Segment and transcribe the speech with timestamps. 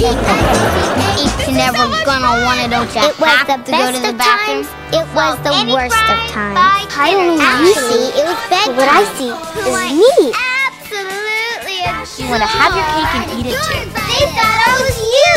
[0.00, 3.98] If you're never gonna want it, don't you It was have the to go to
[3.98, 4.62] the of bathroom?
[4.62, 4.94] times.
[4.94, 6.54] It was the worst of times.
[6.54, 8.78] by I only Actually, you see, it was bedtime.
[8.78, 10.30] What I see is me.
[10.70, 11.82] Absolutely.
[12.14, 13.90] You wanna have your cake and eat it too.
[13.90, 15.34] They thought I was you.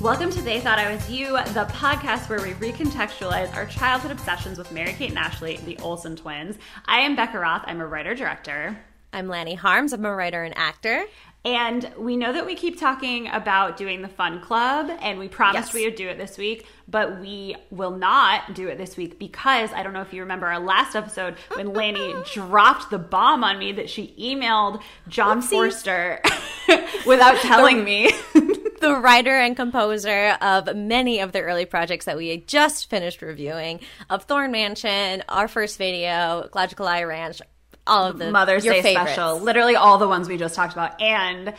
[0.00, 4.56] Welcome to They Thought I Was You, the podcast where we recontextualize our childhood obsessions
[4.56, 6.58] with Mary Kate and Ashley, the Olsen twins.
[6.86, 7.64] I am Becca Roth.
[7.66, 8.78] I'm a writer director.
[9.12, 9.92] I'm Lanny Harms.
[9.92, 11.04] I'm a writer and actor.
[11.44, 15.68] And we know that we keep talking about doing the fun club, and we promised
[15.68, 15.74] Yes.
[15.74, 19.72] we would do it this week, but we will not do it this week because
[19.72, 23.58] I don't know if you remember our last episode when Lanny dropped the bomb on
[23.58, 26.20] me that she emailed John Forster
[27.06, 28.10] without telling me.
[28.80, 33.22] The writer and composer of many of the early projects that we had just finished
[33.22, 37.42] reviewing of Thorn Mansion, our first video, Logical Eye Ranch,
[37.88, 39.12] all of the Mother's Day favorites.
[39.12, 41.00] special, literally all the ones we just talked about.
[41.00, 41.54] And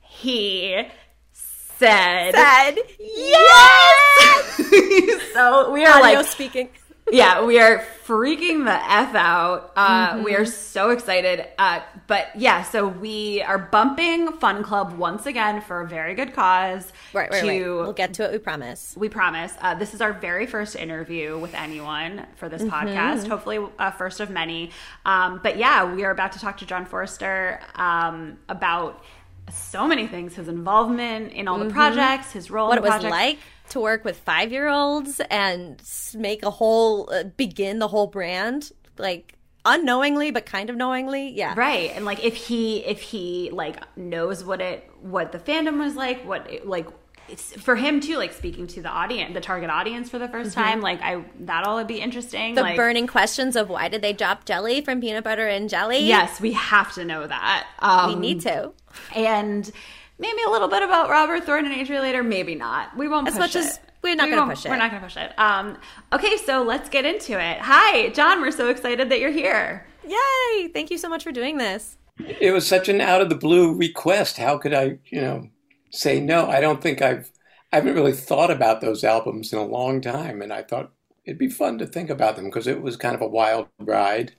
[0.00, 0.86] he
[1.32, 4.56] said, Said yes!
[5.34, 6.68] so we are audio like, speaking.
[7.12, 9.72] Yeah, we are freaking the F out.
[9.76, 10.24] Uh, Mm-hmm.
[10.24, 11.46] We are so excited.
[11.58, 16.34] Uh, but yeah, so we are bumping Fun Club once again for a very good
[16.34, 16.92] cause.
[17.12, 17.82] Right, right, to, right.
[17.84, 18.32] We'll get to it.
[18.32, 18.94] We promise.
[18.96, 19.52] we promise.
[19.60, 22.74] Uh, this is our very first interview with anyone for this Mm-hmm.
[22.88, 23.28] podcast.
[23.28, 24.70] Hopefully, uh, first of many.
[25.04, 29.04] Um, but yeah, we are about to talk to John Forster um, about
[29.52, 32.70] so many things: his involvement in all the projects, his role, Mm-hmm.
[32.70, 33.10] What it was projects.
[33.10, 33.38] like
[33.72, 35.82] to work with five year olds and
[36.14, 39.34] make a whole uh, begin the whole brand like
[39.64, 41.30] unknowingly, but kind of knowingly.
[41.30, 45.78] Yeah, right and like if he if he like knows what it what the fandom
[45.78, 46.86] was like what it, like
[47.28, 50.52] it's for him too like speaking to the audience the target audience for the 1st
[50.54, 52.54] time like i that'll be interesting Mm-hmm.
[52.56, 56.00] The like, burning questions of why did they drop jelly from peanut butter and jelly?
[56.00, 58.72] yes we have to know that um, we need to.
[59.14, 59.70] and
[60.18, 63.34] maybe a little bit about robert thorne and adria later maybe not we won't As
[63.34, 63.58] push much it.
[63.66, 64.68] as we're not We gonna push it.
[64.68, 65.76] we're not gonna push it um
[66.12, 70.66] okay so let's get into it hi john we're so excited that you're here Yay!
[70.68, 71.96] Thank you so much for doing this.
[72.40, 74.36] It was such an out of the blue request.
[74.36, 75.48] How could I, you know,
[75.92, 76.48] say no?
[76.48, 77.30] I don't think I've
[77.72, 80.90] I haven't really thought about those albums in a long time, and I thought
[81.24, 84.34] it'd be fun to think about them because it was kind of a wild ride.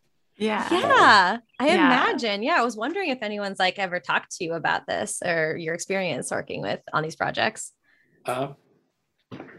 [0.48, 1.76] Yeah Yeah, I Yeah.
[1.76, 2.44] imagine.
[2.44, 5.74] Yeah, I was wondering if anyone's like ever talked to you about this or your
[5.76, 7.72] experience working with on these projects.
[8.26, 8.54] Uh,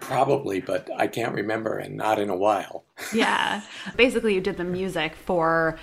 [0.01, 2.85] probably, but I can't remember, and not in a while.
[3.11, 3.63] Yeah.
[3.97, 5.79] Basically, you did the music for,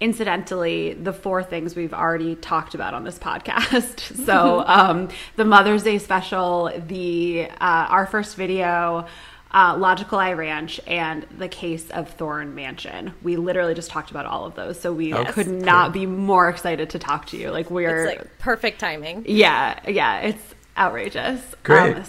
[0.00, 4.00] incidentally, the four things we've already talked about on this podcast.
[4.26, 9.06] so, um, the Mother's Day special, the uh, our first video.
[9.56, 13.14] Uh, Logical Eye Ranch and the case of Thorn Mansion.
[13.22, 15.32] We literally just talked about all of those, so we Yes.
[15.32, 17.50] could not be more excited to talk to you.
[17.50, 19.24] Like we're, It's like perfect timing.
[19.26, 21.40] yeah, yeah, it's outrageous.
[21.62, 21.96] Great.
[21.96, 22.04] Um,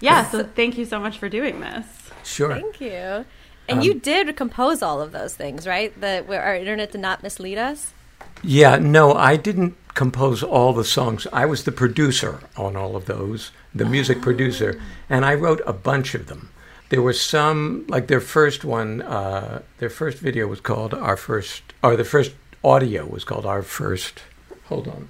[0.00, 1.86] yeah, so thank you so much for doing this.
[2.24, 2.52] Sure.
[2.54, 3.24] Thank you.
[3.70, 5.98] And you did compose all of those things, right?
[6.02, 7.94] That where our internet did not mislead us.
[8.42, 11.26] Yeah, no, I didn't compose all the songs.
[11.32, 14.78] I was the producer on all of those, the music producer,
[15.08, 16.50] and I wrote a bunch of them.
[16.88, 21.62] There were some, like their first one, uh, their first video was called Our First,
[21.82, 22.32] or the first
[22.62, 24.20] audio was called Our First.
[24.66, 25.08] Hold on.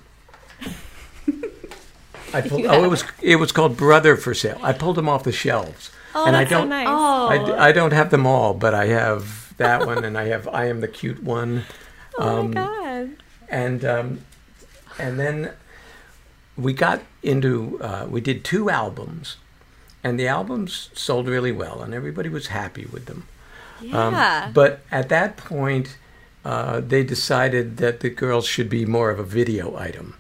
[2.33, 4.59] I pulled, oh, it was it was called Brother for Sale.
[4.63, 6.65] I pulled them off the shelves, Oh, and that's I don't.
[6.65, 6.87] so nice.
[6.89, 10.49] Oh, I, I don't have them all, but I have that one, and I have
[10.49, 11.65] I am the cute one
[12.19, 13.11] Oh Um, my god.
[13.49, 14.21] and um,
[14.99, 15.53] and then
[16.59, 19.37] we got into uh, we did two albums,
[20.07, 23.21] and the albums sold really well, and everybody was happy with them.
[23.93, 24.51] Um, Yeah.
[24.61, 25.89] but at that point,
[26.45, 30.15] uh, they decided that the girls should be more of a video item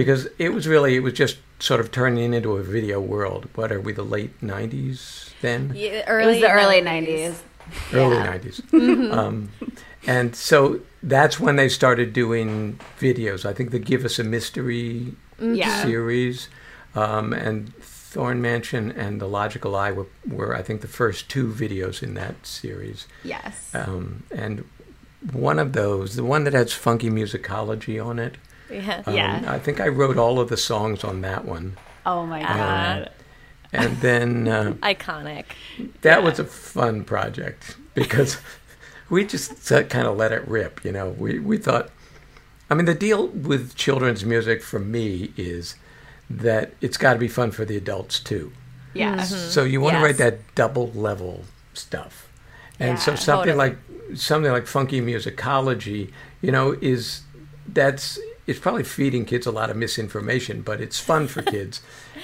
[0.00, 3.42] because it was really it was just sort of turning into a video world.
[3.54, 3.92] What are we?
[3.94, 5.72] The late '90s then?
[5.74, 7.32] Yeah, early, it was the early 90s.
[7.32, 7.94] 90s.
[7.94, 8.32] early Yeah.
[8.32, 8.56] 90s.
[9.18, 9.48] Um,
[10.06, 13.40] and so that's when they started doing videos.
[13.50, 15.82] I think the Give Us a Mystery Yeah.
[15.82, 16.48] series
[16.94, 17.72] um, and
[18.14, 22.14] Thorn Mansion and The Logical Eye were, were, I think, the first two videos in
[22.14, 23.08] that series.
[23.24, 23.70] Yes.
[23.74, 24.64] Um, and
[25.32, 28.36] one of those, the one that has funky musicology on it,
[28.70, 29.02] Yeah.
[29.04, 29.42] um, Yeah.
[29.48, 31.76] I think I wrote all of the songs on that one.
[32.06, 33.10] oh my god.
[33.72, 34.46] And then.
[34.46, 35.46] Uh, Iconic.
[36.02, 38.38] that was a fun project because
[39.10, 40.84] we just kind of let it rip.
[40.84, 41.90] You know, we we thought.
[42.70, 45.74] I mean, the deal with children's music for me is
[46.30, 48.52] that it's got to be fun for the adults too.
[48.94, 49.16] Yeah.
[49.16, 49.50] Mm-hmm.
[49.50, 50.04] So you want to Yes.
[50.06, 51.44] write that double level
[51.74, 52.28] stuff,
[52.78, 53.76] and so something totally.
[54.10, 56.10] like something like funky musicology,
[56.40, 57.22] you know, is
[57.66, 61.82] that's it's probably feeding kids a lot of misinformation, but it's fun for kids,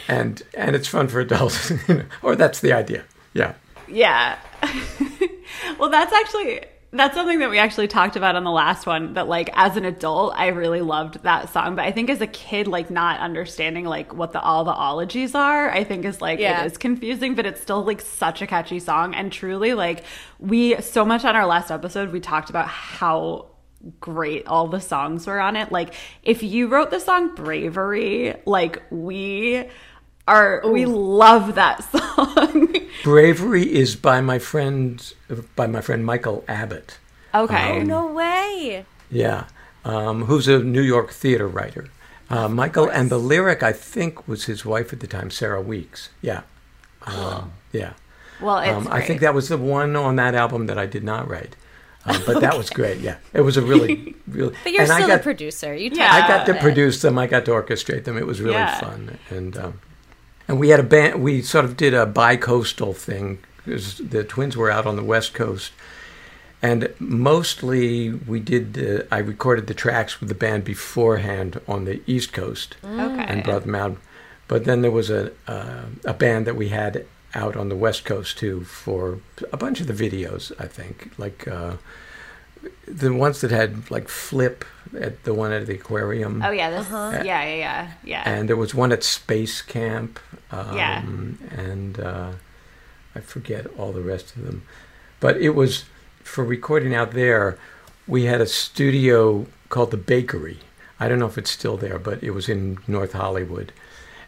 [0.08, 1.72] and and it's fun for adults,
[2.22, 3.04] or that's the idea.
[3.34, 3.54] Yeah.
[3.88, 4.38] Yeah.
[5.78, 6.60] well, that's actually
[6.92, 9.84] that's something that we actually talked about on the last one that like as an
[9.84, 13.84] adult I really loved that song, but I think as a kid like not understanding
[13.84, 16.62] like what the all the ologies are, I think is like Yeah.
[16.64, 20.04] it is confusing, but it's still like such a catchy song and truly like
[20.40, 23.46] we so much on our last episode we talked about how
[24.00, 25.70] great all the songs were on it.
[25.70, 29.68] Like if you wrote the song Bravery, like we
[30.30, 32.76] are we love that song.
[33.02, 34.94] Bravery is by my friend
[35.56, 36.98] by my friend Michael Abbott.
[37.34, 37.82] okay.
[37.82, 38.84] No way.
[39.10, 39.44] Yeah,
[39.84, 41.84] um, who's a New York theater writer.
[42.28, 46.10] Uh, Michael, and the lyric I think was his wife at the time, Sarah Weeks.
[46.22, 46.42] Yeah,
[47.06, 47.94] um, yeah.
[48.40, 51.02] well, it's Um, I think that was the one on that album that I did
[51.02, 51.56] not write,
[52.06, 52.98] um, but that was great.
[53.00, 54.54] Yeah, it was a really, really.
[54.62, 55.74] But you're and I still got, the producer.
[55.74, 56.12] You Yeah.
[56.12, 56.60] I got to it.
[56.60, 57.18] produce them.
[57.18, 58.16] I got to orchestrate them.
[58.16, 58.78] It was really Yeah.
[58.78, 59.80] fun, and um,
[60.50, 61.22] and we had a band.
[61.22, 65.32] We sort of did a bi-coastal thing because the twins were out on the west
[65.32, 65.70] coast,
[66.60, 68.76] and mostly we did.
[68.76, 73.24] Uh, I recorded the tracks with the band beforehand on the east coast okay.
[73.28, 73.96] and brought them out.
[74.48, 78.04] But then there was a uh, a band that we had out on the west
[78.04, 79.20] coast too for
[79.52, 80.50] a bunch of the videos.
[80.58, 81.46] I think like.
[81.46, 81.76] Uh,
[82.86, 84.64] the ones that had like flip
[85.00, 88.22] at the one at the aquarium Oh yeah, this yeah, yeah, yeah, yeah.
[88.26, 90.18] and there was one at Space Camp.
[90.50, 91.02] Um, Yeah.
[91.56, 92.32] And uh,
[93.14, 94.62] I forget all the rest of them.
[95.20, 95.84] But it was
[96.24, 97.56] for recording out there,
[98.06, 100.58] we had a studio called The Bakery.
[100.98, 103.72] I don't know if it's still there, but it was in North Hollywood.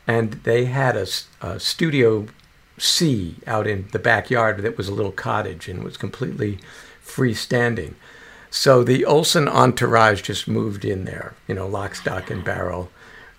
[0.07, 2.27] And they had a, s- a Studio
[2.79, 6.59] C out in the backyard that was a little cottage and was completely
[7.05, 7.95] freestanding.
[8.53, 12.91] So the Olsen entourage just moved in there, you know, lock, stock, and barrel.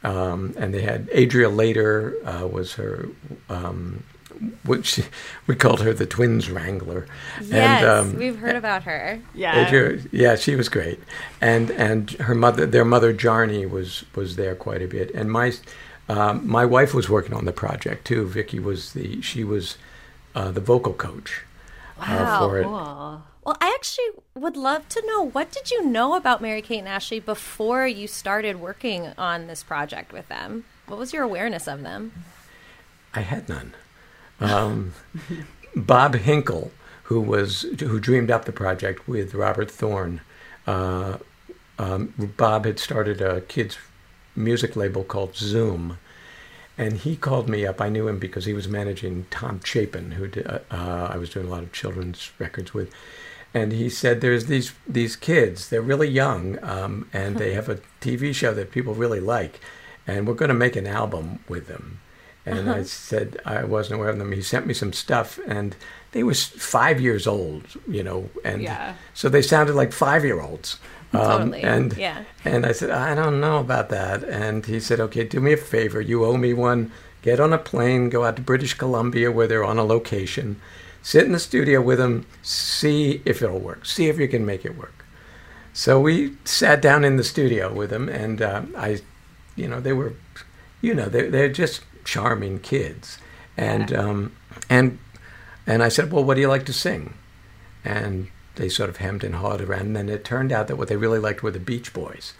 [0.03, 3.09] Um, and they had Adria Later uh, was her,
[3.47, 4.03] um,
[4.65, 5.01] which
[5.47, 7.05] we called her the Twins Wrangler.
[7.39, 9.21] Yes, and, um, we've heard about her.
[9.35, 9.67] yeah.
[9.67, 10.99] Adria, yeah, she was great,
[11.39, 15.53] and and her mother, their mother Jarnie was was there quite a bit, and my
[16.09, 18.27] um, my wife was working on the project too.
[18.27, 19.77] Vicky was the she was
[20.33, 21.43] uh, the vocal coach
[21.99, 22.63] uh, for it.
[22.63, 23.21] Cool.
[23.45, 26.87] Well, I actually would love to know what did you know about Mary Kate and
[26.87, 30.63] Ashley before you started working on this project with them?
[30.87, 32.13] What was your awareness of them?
[33.13, 33.73] I had none.
[34.39, 34.93] Um,
[35.75, 36.71] Bob Hinkle,
[37.03, 40.21] who was who dreamed up the project with Robert Thorne,
[40.65, 41.17] uh,
[41.77, 43.77] um, Bob had started a kids
[44.35, 45.97] music label called Zoom,
[46.77, 47.81] and he called me up.
[47.81, 51.29] I knew him because he was managing Tom Chapin, who did, uh, uh, I was
[51.29, 52.89] doing a lot of children's records with.
[53.53, 55.69] And he said, "There's these these kids.
[55.69, 59.59] They're really young, um, and they have a TV show that people really like,
[60.07, 61.99] and we're going to make an album with them."
[62.45, 64.31] And I said I wasn't aware of them.
[64.33, 65.75] He sent me some stuff, and
[66.11, 68.95] they were five years old, you know, and Yeah.
[69.13, 70.77] so they sounded like five year olds.
[71.13, 72.23] Um, Totally, And yeah.
[72.43, 74.23] and I said, I don't know about that.
[74.23, 76.01] And he said, Okay, do me a favor.
[76.01, 76.91] You owe me one.
[77.21, 80.59] Get on a plane, go out to British Columbia where they're on a location,
[81.03, 84.65] sit in the studio with them, see if it'll work, see if you can make
[84.65, 85.05] it work.
[85.73, 89.01] So we sat down in the studio with them, and uh, I,
[89.55, 90.13] you know, they were,
[90.81, 93.19] you know, they're, they're just charming kids.
[93.57, 94.35] And, um,
[94.69, 94.97] and,
[95.67, 97.13] and I said, Well, what do you like to sing?
[97.85, 99.81] and they sort of hemmed and hawed around.
[99.81, 102.33] And then it turned out that what they really liked were the Beach Boys,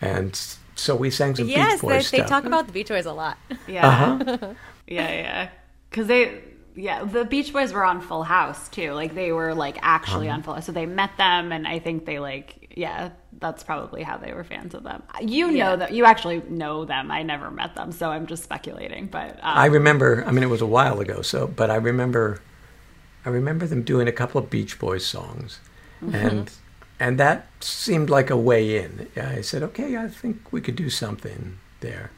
[0.00, 0.38] and
[0.76, 2.28] so we sang some yes, Beach Boys they, they stuff.
[2.28, 3.38] talk about the Beach Boys a lot.
[3.66, 3.88] Yeah.
[3.88, 4.54] Uh-huh.
[4.86, 5.48] yeah, yeah.
[5.90, 6.40] Because they,
[6.74, 8.92] yeah, the Beach Boys were on Full House too.
[8.92, 10.36] Like they were like actually Uh-huh.
[10.36, 10.66] on Full House.
[10.66, 14.44] So they met them, and I think they like, yeah, that's probably how they were
[14.44, 15.02] fans of them.
[15.20, 15.76] You know Yeah.
[15.76, 17.10] that you actually know them.
[17.10, 19.06] I never met them, so I'm just speculating.
[19.06, 20.24] But um, I remember.
[20.26, 22.40] I mean, it was a while ago, so but I remember.
[23.26, 25.60] I remember them doing a couple of Beach Boys songs,
[26.02, 26.14] Mm-hmm.
[26.14, 26.50] and
[27.00, 29.08] and that seemed like a way in.
[29.16, 32.10] I said, okay, I think we could do something there.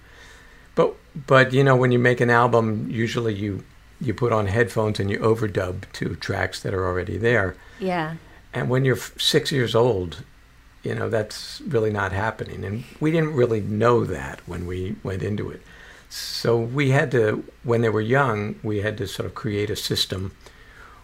[0.74, 0.94] But
[1.26, 3.62] but you know, when you make an album, usually you
[4.00, 7.56] you put on headphones and you overdub to tracks that are already there.
[7.78, 8.16] Yeah.
[8.52, 10.22] And when you're six years old,
[10.82, 12.64] you know, that's really not happening.
[12.64, 15.62] And we didn't really know that when we went into it.
[16.08, 19.76] So we had to, when they were young, we had to sort of create a
[19.76, 20.32] system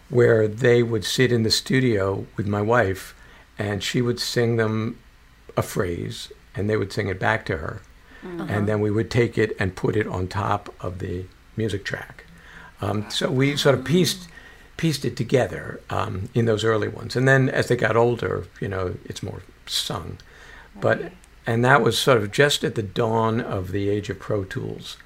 [0.09, 3.15] where they would sit in the studio with my wife
[3.59, 4.99] and she would sing them
[5.57, 7.83] a phrase and they would sing it back to her.
[8.23, 8.41] Mm.
[8.41, 8.61] And uh-huh.
[8.67, 11.25] then we would take it and put it on top of the
[11.57, 12.25] music track.
[12.83, 14.29] Um, so we sort of pieced
[14.77, 18.69] pieced it together um, in those early ones, and then as they got older, you
[18.69, 20.19] know, it's more sung.
[20.81, 21.12] But
[21.47, 24.97] and that was sort of just at the dawn of the age of Pro Tools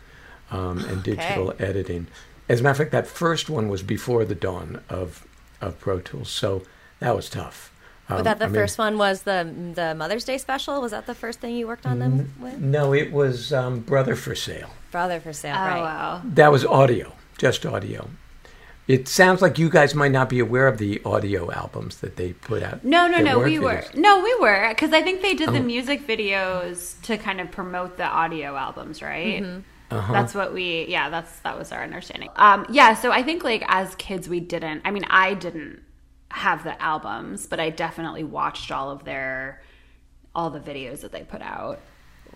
[0.50, 2.06] um, and digital editing.
[2.48, 5.26] As a matter of fact, that first one was before the dawn of
[5.60, 6.62] of Pro Tools, so
[7.00, 7.72] that was tough.
[8.08, 8.96] Was Um, that the I mean- first one?
[8.96, 10.80] Was the the Mother's Day special?
[10.80, 12.58] Was that the first thing you worked on them with?
[12.58, 14.70] No, it was um, Brother for Sale.
[14.92, 15.80] Brother for sale, Oh right?
[15.82, 16.22] wow.
[16.24, 18.08] That was audio, just audio.
[18.88, 22.34] It sounds like you guys might not be aware of the audio albums that they
[22.34, 22.84] put out.
[22.84, 23.38] No, no, no.
[23.38, 23.94] weren't We were videos.
[23.96, 25.62] no, we were because I think they did the Oh.
[25.62, 29.42] music videos to kind of promote the audio albums, right?
[29.90, 30.12] Uh-huh.
[30.12, 30.86] That's what we.
[30.88, 32.28] Yeah, that's that was our understanding.
[32.36, 32.94] Um, yeah.
[32.94, 34.82] So I think like as kids, we didn't.
[34.84, 35.82] I mean, I didn't
[36.30, 39.62] have the albums, but I definitely watched all of their
[40.34, 41.80] all the videos that they put out.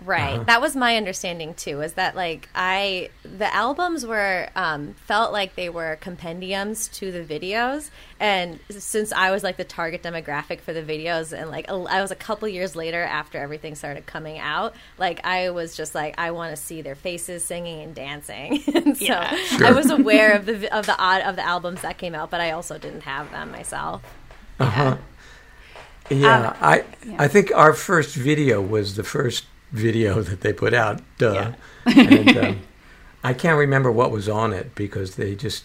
[0.02, 0.36] Right.
[0.36, 0.44] Uh-huh.
[0.44, 1.82] That was my understanding too.
[1.82, 7.22] Is that like I the albums were um, felt like they were compendiums to the
[7.22, 12.00] videos, and since I was like the target demographic for the videos, and like I
[12.00, 16.14] was a couple years later after everything started coming out, like I was just like
[16.18, 19.38] I want to see their faces singing and dancing, and so Yeah.
[19.62, 22.40] I was aware of the of the odd of the albums that came out, but
[22.40, 24.02] I also didn't have them myself.
[24.58, 24.96] Uh huh.
[26.08, 26.84] Yeah, Um, I
[27.18, 31.00] I think our first video was the first video that they put out.
[31.18, 31.52] Duh.
[31.86, 32.60] and, um,
[33.24, 35.64] I can't remember what was on it because they just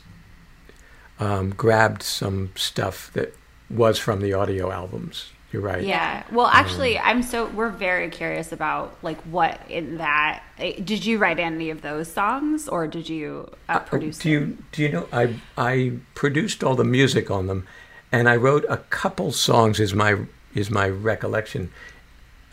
[1.19, 3.33] um, grabbed some stuff that
[3.69, 5.31] was from the audio albums.
[5.51, 5.83] You're right.
[5.83, 6.23] Yeah.
[6.33, 10.43] Well, actually, I'm so we're very curious about like what in that.
[10.59, 14.17] eh, Did you write any of those songs, or did you uh, produce?
[14.17, 17.65] Do you do you know I I produced all the music on them,
[18.11, 19.79] and I wrote a couple songs.
[19.79, 20.17] Is my
[20.53, 21.71] is my recollection.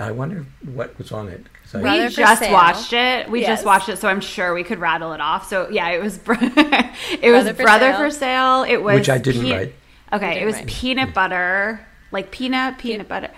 [0.03, 0.45] I wonder
[0.75, 1.47] what was on it.
[1.65, 2.53] 'cause I- we Brother just Sale.
[2.53, 3.31] watched it.
[3.31, 3.49] We Yes.
[3.49, 5.49] just watched it, so I'm sure we could rattle it off.
[5.49, 7.99] So yeah, it was br- it was Brother for brother Sale.
[7.99, 8.63] for sale.
[8.65, 9.75] It was Which I didn't pe- write.
[10.13, 10.67] Okay, it didn't was write.
[10.67, 11.81] peanut butter,
[12.11, 13.29] like peanut peanut butter.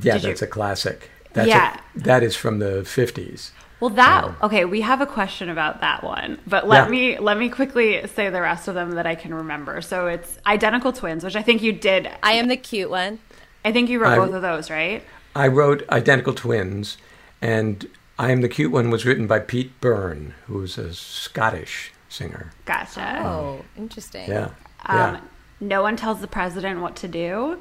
[0.00, 1.10] yeah, Did you- that's a classic.
[1.34, 1.76] That's Yeah.
[1.96, 3.52] a, that is from the fifties.
[3.80, 4.64] Well, that okay.
[4.64, 6.90] We have a question about that one, but let Yeah.
[6.90, 9.80] me let me quickly say the rest of them that I can remember.
[9.82, 12.08] So it's identical twins, which I think you did.
[12.22, 13.18] I am the cute one.
[13.64, 15.02] I think you wrote I- both of those, right?
[15.34, 16.96] I wrote Identical Twins,
[17.42, 17.88] and
[18.18, 22.52] I Am the Cute One was written by Pete Byrne, who's a Scottish singer.
[22.64, 23.20] Gotcha.
[23.24, 24.28] Oh, interesting.
[24.28, 24.50] Yeah.
[24.86, 25.20] Um, yeah.
[25.60, 27.58] No one tells the president what to do.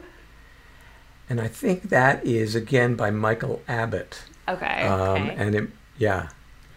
[1.29, 4.23] And I think that is, again, by Michael Abbott.
[4.47, 4.83] Okay.
[4.83, 5.35] Um, Okay.
[5.37, 6.29] And it, yeah,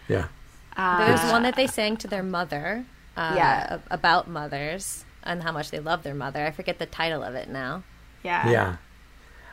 [0.07, 0.27] yeah.
[0.75, 2.85] There's Uh, one that they sang to their mother.
[3.15, 3.79] Uh, Yeah.
[3.91, 6.45] About mothers and how much they love their mother.
[6.45, 7.83] I forget the title of it now.
[8.23, 8.49] yeah.
[8.49, 8.75] Yeah,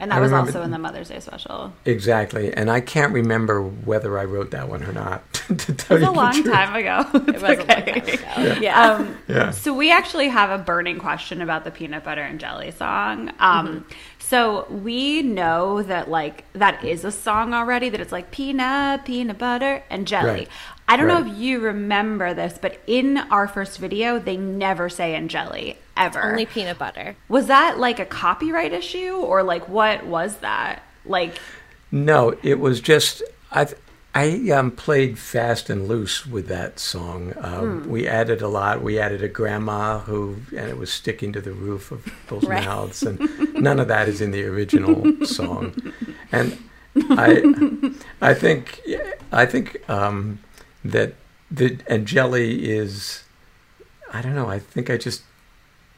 [0.01, 1.73] And that I was remember- also in the Mother's Day special.
[1.85, 2.53] exactly.
[2.53, 6.07] And I can't remember whether I wrote that one or not, to tell It you
[6.07, 6.53] was a long truth.
[6.53, 7.07] time ago.
[7.29, 8.59] It was a long time ago.
[8.61, 8.83] Yeah.
[8.93, 9.51] Um, Yeah.
[9.53, 13.31] So we actually have a burning question about the peanut butter and jelly song.
[13.39, 13.93] Um, Mm-hmm.
[14.21, 17.91] So we know that like that is a song already.
[17.91, 20.29] That it's like peanut, peanut butter, and jelly.
[20.31, 20.49] Right.
[20.89, 25.15] I don't know if you remember this, but in our first video, they never say
[25.15, 26.23] and jelly ever.
[26.23, 27.17] Only peanut butter.
[27.29, 30.83] was that like a copyright issue or like what was that?
[31.05, 31.39] Like
[31.91, 33.23] No, it was just
[33.53, 33.69] I.
[34.17, 37.35] I um, played fast and loose with that song.
[37.37, 38.81] Um, We added a lot.
[38.81, 42.65] We added a grandma who, and it was sticking to the roof of people's Right.
[42.65, 43.19] mouths, and
[43.55, 45.75] none of that is in the original song.
[46.31, 46.57] And
[47.11, 48.81] I, I think,
[49.33, 50.39] I think um,
[50.85, 51.15] that
[51.51, 53.25] the and jelly is,
[54.13, 54.49] I don't know.
[54.49, 55.23] I think I just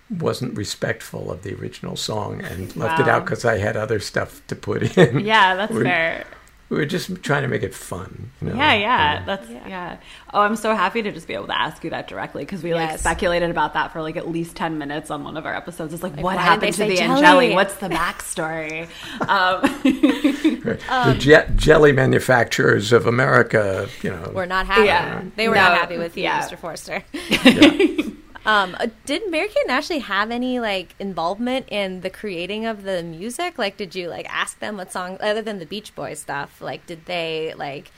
[0.08, 4.40] wasn't respectful of the original song and left it out because I had other stuff
[4.46, 5.20] to put in.
[5.20, 6.24] yeah, that's We- fair.
[6.68, 8.30] We were just trying to make it fun.
[8.42, 8.56] You know?
[8.56, 9.98] Yeah, yeah, that's yeah.
[10.34, 12.74] Oh, I'm so happy to just be able to ask you that directly because we
[12.74, 15.94] like speculated about that for like at least ten minutes on one of our episodes.
[15.94, 17.18] It's like, what happened to the jelly?
[17.24, 17.54] Angeli?
[17.54, 18.88] What's the backstory?
[19.28, 24.32] um, the je- jelly manufacturers of America, you know.
[24.34, 24.86] We're not happy.
[24.86, 25.22] Yeah.
[25.36, 26.42] They were No, not happy with you, yeah.
[26.48, 26.58] Mr.
[26.58, 27.04] Forster.
[28.46, 32.84] um, uh, did Mary Kate and Ashley have any like involvement in the creating of
[32.84, 33.58] the music?
[33.58, 36.60] Like, did you like ask them what song, other than the Beach Boys stuff?
[36.60, 37.90] Like, did they like,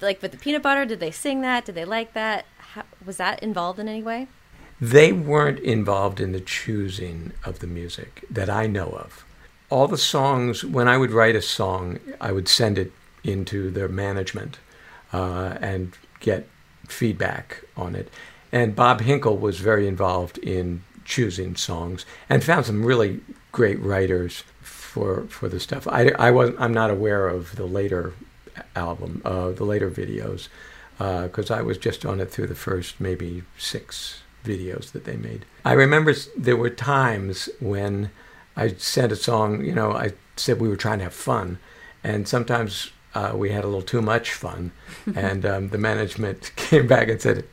[0.00, 0.84] like with the peanut butter?
[0.84, 1.64] Did they sing that?
[1.64, 2.46] Did they like that?
[2.58, 4.28] How, was that involved in any way?
[4.80, 9.24] They weren't involved in the choosing of the music that I know of.
[9.68, 12.92] All the songs, when I would write a song, I would send it
[13.24, 14.58] into their management
[15.12, 16.48] uh, and get
[16.86, 18.10] feedback on it.
[18.52, 23.20] And Bob Hinkle was very involved in choosing songs and found some really
[23.52, 25.86] great writers for for the stuff.
[25.88, 28.14] I, I wasn't I'm not aware of the later
[28.74, 30.48] album, uh, the later videos,
[30.98, 35.44] because I was just on it through the first maybe six videos that they made.
[35.64, 38.10] I remember there were times when
[38.56, 41.58] I sent a song, you know, I said we were trying to have fun,
[42.02, 44.72] and sometimes uh, we had a little too much fun,
[45.14, 47.44] and um, the management came back and said,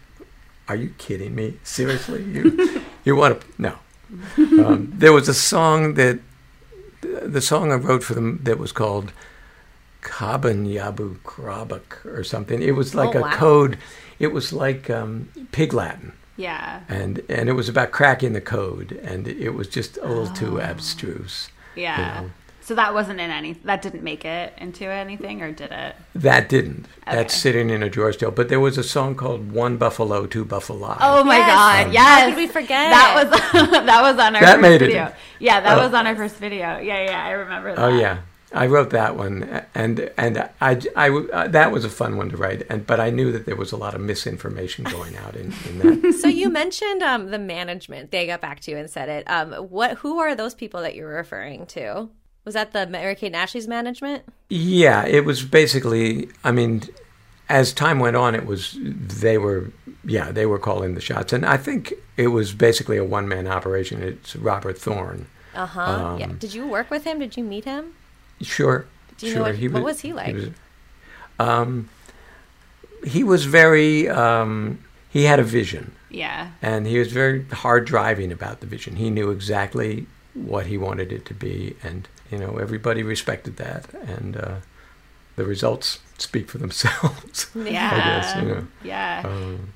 [0.68, 1.58] "Are you kidding me?
[1.64, 3.76] Seriously, you you want to no?"
[4.38, 6.20] Um, there was a song that
[7.02, 9.12] the song I wrote for them that was called
[10.02, 12.62] Kaban Yabu Krabak or something.
[12.62, 13.32] It was like Oh, a wow.
[13.36, 13.78] code.
[14.20, 16.82] It was like um, Pig Latin Yeah.
[16.88, 20.60] and and it was about cracking the code, and it was just a little too
[20.60, 20.64] Oh.
[20.64, 21.50] abstruse.
[21.76, 21.98] Yeah.
[21.98, 22.32] You know.
[22.64, 23.54] So that wasn't in any.
[23.66, 25.96] That didn't make it into anything, or did it?
[26.16, 26.88] That didn't.
[27.06, 27.18] Okay.
[27.18, 28.32] That's sitting in a drawer still.
[28.32, 31.48] But there was a song called "One Buffalo, Two Buffalo." Oh my Yes.
[31.50, 31.86] God!
[31.88, 32.26] How Yes.
[32.30, 32.70] could we forget?
[32.92, 33.42] That was
[33.86, 34.86] that was on our That first made it.
[34.88, 35.14] video.
[35.40, 35.84] Yeah, that Oh.
[35.84, 36.78] was on our first video.
[36.80, 37.84] Yeah, yeah, I remember that.
[37.84, 38.20] Oh yeah,
[38.54, 42.38] I wrote that one, and and I, I uh, that was a fun one to
[42.38, 42.64] write.
[42.70, 45.80] And but I knew that there was a lot of misinformation going out in, in
[46.02, 46.14] that.
[46.22, 48.12] So you mentioned um, the management.
[48.12, 49.30] They got back to you and said it.
[49.30, 49.98] Um, what?
[49.98, 52.08] Who are those people that you're referring to?
[52.46, 54.24] Was that the Mary Kate and Ashley's management?
[54.50, 56.30] yeah, it was basically.
[56.44, 56.84] I mean,
[57.50, 59.72] as time went on, it was they were
[60.06, 63.48] yeah they were calling the shots, and I think it was basically a one man
[63.48, 64.02] operation.
[64.04, 65.28] It's Robert Thorne.
[65.56, 65.82] Uh huh.
[65.82, 66.32] Um, yeah.
[66.38, 67.20] Did you work with him?
[67.20, 67.94] Did you meet him?
[68.42, 68.86] Sure.
[69.18, 69.46] Do you sure.
[69.46, 70.36] know what- what was he like?
[70.36, 70.50] was,
[71.40, 71.90] um,
[73.06, 74.10] he was very.
[74.10, 76.50] Um, he had a vision, Yeah.
[76.62, 78.96] and he was very hard driving about the vision.
[78.96, 83.84] He knew exactly what he wanted it to be, and you know everybody respected that,
[84.16, 84.56] and uh,
[85.38, 87.48] the results speak for themselves.
[87.56, 87.96] Yeah.
[88.22, 88.68] guess, you know.
[88.84, 89.22] Yeah.
[89.26, 89.74] um,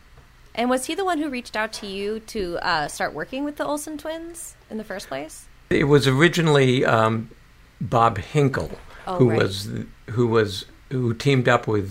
[0.55, 3.55] And was he the one who reached out to you to uh, start working with
[3.57, 5.45] the Olsen twins in the first place?
[5.69, 7.29] it was originally um,
[7.81, 8.71] Bob Hinkle,
[9.05, 9.43] Oh, who right.
[9.43, 9.69] was
[10.15, 11.89] who was who teamed up with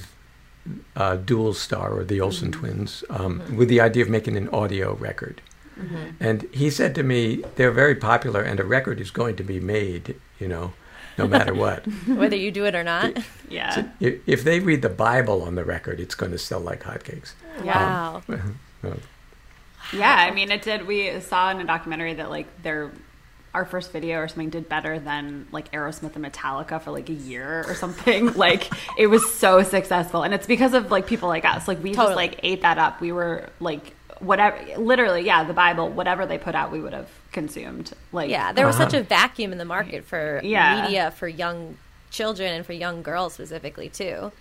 [0.97, 2.61] uh, Dualstar or the Olsen Mm-hmm.
[2.61, 5.37] twins um, with the idea of making an audio record.
[5.79, 6.07] Mm-hmm.
[6.21, 7.21] And he said to me,
[7.57, 10.07] "They're very popular, and a record is going to be made.
[10.39, 10.73] You know,
[11.19, 11.85] no matter what.
[12.07, 13.17] Whether you do it or not.
[13.49, 13.89] Yeah.
[14.01, 17.33] if, if they read the Bible on the record, it's going to sell like hotcakes."
[17.63, 18.23] Wow.
[18.29, 18.59] Um,
[19.93, 20.87] yeah, I mean, it did.
[20.87, 22.91] We saw in a documentary that like their
[23.57, 27.15] our first video or something did better than like Aerosmith and Metallica for like a
[27.15, 28.33] year or something.
[28.35, 31.67] like it was so successful, and it's because of like people like us.
[31.67, 33.01] Like we just like ate that up.
[33.01, 37.09] We were like whatever, literally, yeah, the Bible, whatever they put out, we would have
[37.33, 37.93] consumed.
[38.13, 38.89] Like Yeah, there was Uh-huh.
[38.91, 40.83] such a vacuum in the market for Yeah.
[40.83, 41.77] media for young
[42.11, 44.33] children and for young girls specifically too.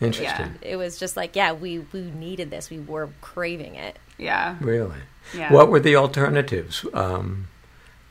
[0.00, 0.56] Interesting.
[0.60, 2.68] It was just like, yeah, we we needed this.
[2.70, 3.96] We were craving it.
[4.18, 4.98] yeah, Really.
[5.32, 5.52] Yeah.
[5.52, 6.84] What were the alternatives?
[6.92, 7.46] Um,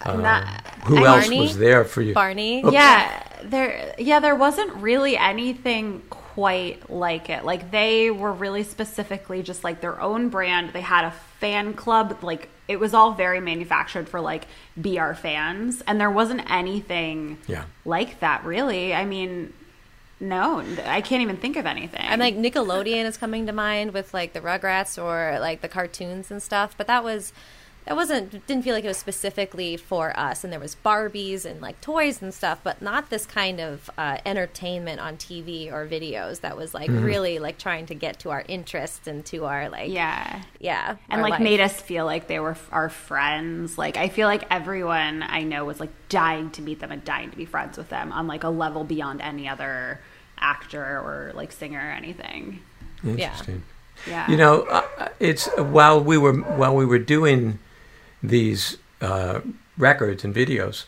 [0.02, 0.46] uh, Not-
[0.86, 1.40] who I- else Barney?
[1.42, 2.14] was there for you?
[2.14, 2.74] Barney, Oops.
[2.74, 6.02] Yeah, there yeah, there wasn't really anything
[6.34, 7.46] quite like it.
[7.46, 10.72] Like they were really specifically just like their own brand.
[10.74, 14.46] They had a fan club, like it was all very manufactured for like
[14.78, 17.66] BR fans and there wasn't anything Yeah.
[17.86, 18.94] like that really.
[18.94, 19.54] I mean,
[20.20, 22.00] no, I can't even think of anything.
[22.02, 26.32] And like Nickelodeon is coming to mind with like the Rugrats or like the cartoons
[26.32, 26.74] and stuff.
[26.78, 27.34] But that was
[27.86, 30.44] that wasn't didn't feel like it was specifically for us.
[30.44, 34.18] And there was Barbies and like toys and stuff, but not this kind of uh,
[34.26, 38.44] entertainment on TV or videos that was like really like trying to get to our
[38.48, 40.44] interests and to our like yeah.
[40.60, 41.42] yeah and like life.
[41.42, 43.78] made us feel like they were f- our friends.
[43.78, 47.32] Like I feel like everyone I know was like dying to meet them and dying
[47.32, 50.00] to be friends with them on like a level beyond any other
[50.38, 52.62] actor or like singer or anything.
[53.04, 53.64] Interesting.
[54.08, 54.30] Yeah.
[54.30, 57.60] You know, uh, it's while we were while we were doing
[58.24, 59.42] these uh,
[59.78, 60.86] records and videos,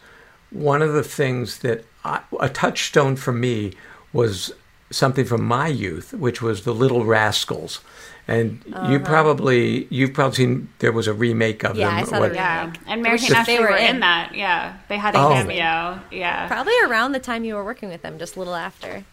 [0.51, 3.73] one of the things that I, a touchstone for me
[4.13, 4.53] was
[4.91, 7.81] something from my youth, which was the Little Rascals.
[8.27, 11.79] And you probably you've probably seen there was a remake of Uh-huh.
[11.81, 11.99] Yeah, them.
[11.99, 12.37] I saw the what- remake.
[12.37, 12.73] yeah.
[12.87, 13.95] And Mary They Kate Ashley were were in.
[13.95, 14.33] in that.
[14.33, 14.77] Yeah.
[14.87, 15.29] They had a Oh.
[15.29, 15.99] cameo.
[16.11, 16.47] Yeah.
[16.47, 19.03] probably around the time you were working with them, just a little after.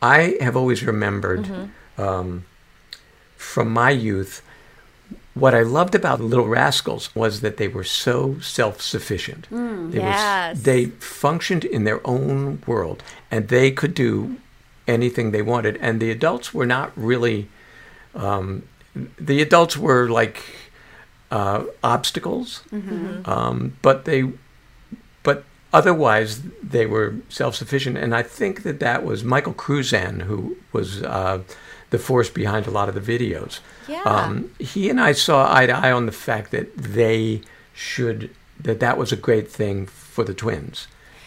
[0.00, 2.00] I have always remembered Mm-hmm.
[2.02, 2.44] um,
[3.36, 4.42] from my youth
[5.34, 9.48] what I loved about Little Rascals was that they were so self-sufficient.
[9.50, 10.62] they Mm, yes.
[10.62, 14.36] they functioned in their own world, and they could do
[14.86, 15.76] anything they wanted.
[15.80, 17.48] And the adults were not really.
[18.14, 18.62] Um,
[19.18, 20.38] the adults were like
[21.30, 23.28] uh, obstacles, Mm-hmm.
[23.28, 24.30] um, but they
[25.24, 25.42] but
[25.72, 31.40] otherwise they were self-sufficient and i think that that was michael cruzan who was uh,
[31.94, 33.52] the force behind a lot of the videos
[33.94, 34.02] Yeah.
[34.14, 34.32] um,
[34.72, 36.66] he and i saw eye to eye on the fact that
[37.00, 37.40] they
[37.86, 38.20] should
[38.66, 39.76] that that was a great thing
[40.14, 40.76] for the twins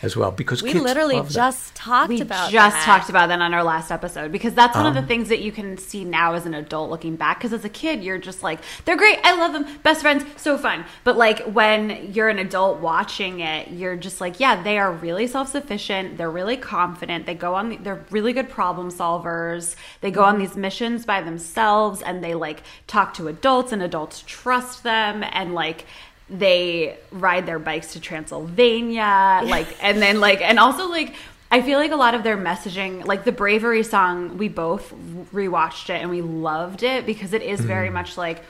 [0.03, 1.33] as well because We kids literally love that.
[1.33, 2.85] just talked we about just that.
[2.85, 5.39] talked about that on our last episode because that's one of Um, the things that
[5.39, 8.43] you can see now as an adult looking back because as a kid you're just
[8.43, 12.37] like they're great i love them best friends so fun but like when you're an
[12.39, 17.33] adult watching it you're just like yeah they are really self-sufficient they're really confident they
[17.35, 22.01] go on the, they're really good problem solvers they go on these missions by themselves
[22.03, 25.85] and they like talk to adults and adults trust them and like
[26.29, 31.13] they ride their bikes to Transylvania, like, and then like, and also like,
[31.49, 34.93] I feel like a lot of their messaging, like the bravery song, we both
[35.33, 38.43] rewatched it and we loved it because it is very much like,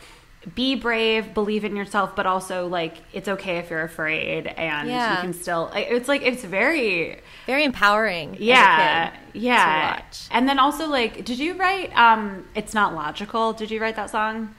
[0.55, 5.15] be brave, believe in yourself, but also like it's okay if you're afraid, and Yeah.
[5.15, 5.69] you can still.
[5.75, 8.37] It's like it's very Very empowering.
[8.39, 9.83] yeah yeah.
[9.91, 10.27] To watch.
[10.31, 11.91] And then also like, did you write?
[11.97, 13.51] um It's not logical.
[13.53, 14.55] Did you write that song?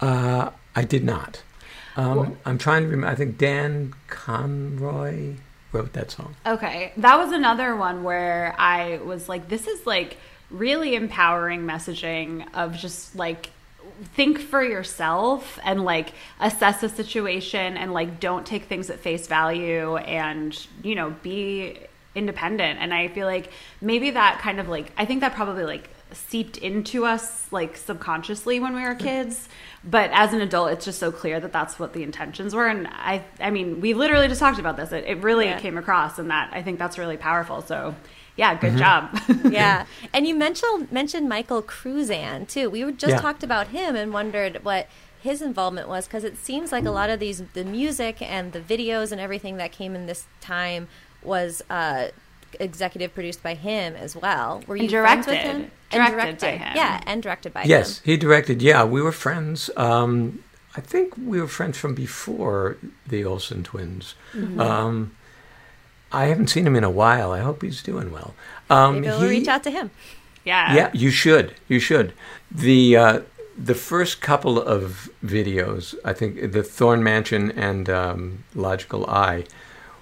[0.00, 1.42] Uh, I did not.
[1.96, 3.10] Um, I'm trying to remember.
[3.10, 5.34] I think Dan Conroy
[5.72, 6.34] wrote that song.
[6.46, 6.92] Okay.
[6.96, 10.18] That was another one where I was like, this is like
[10.50, 13.50] really empowering messaging of just like,
[14.14, 19.26] think for yourself and like assess the situation and like don't take things at face
[19.26, 21.78] value and, you know, be
[22.14, 22.78] independent.
[22.78, 26.56] And I feel like maybe that kind of like, I think that probably like seeped
[26.58, 29.48] into us like subconsciously when we were kids.
[29.84, 32.66] But as an adult it's just so clear that that's what the intentions were.
[32.66, 34.92] And i i mean we literally just talked about this.
[34.92, 35.58] It, it really Yeah.
[35.60, 37.60] came across and that i think that's really powerful.
[37.62, 37.94] So
[38.36, 39.18] yeah good job.
[39.50, 42.68] Yeah, and you mentioned mentioned Michael Cruzan too.
[42.70, 43.20] We just Yeah.
[43.20, 44.88] talked about him and wondered what
[45.20, 48.60] his involvement was because it seems like a lot of these the music and the
[48.60, 50.86] videos and everything that came in this time
[51.22, 52.08] was uh,
[52.60, 54.62] executive produced by him as well.
[54.66, 55.50] Were you And friends with directed.
[55.62, 55.70] him?
[55.90, 56.72] Directed by him.
[56.76, 57.70] Yeah, and directed by him.
[57.70, 58.02] Yes, him.
[58.12, 58.62] he directed.
[58.62, 59.70] Yeah, we were friends.
[59.76, 60.42] Um,
[60.76, 64.14] I think we were friends from before the Olsen twins.
[64.34, 64.60] Mm-hmm.
[64.60, 65.16] Um,
[66.12, 67.32] I haven't seen him in a while.
[67.32, 68.34] I hope he's doing well.
[68.70, 69.90] Um, Maybe we'll he- reach out to him.
[70.44, 71.54] yeah Yeah, you should.
[71.68, 72.12] You should.
[72.50, 73.20] The uh,
[73.58, 79.44] the first couple of videos, I think, the Thorn Mansion and um, Logical Eye,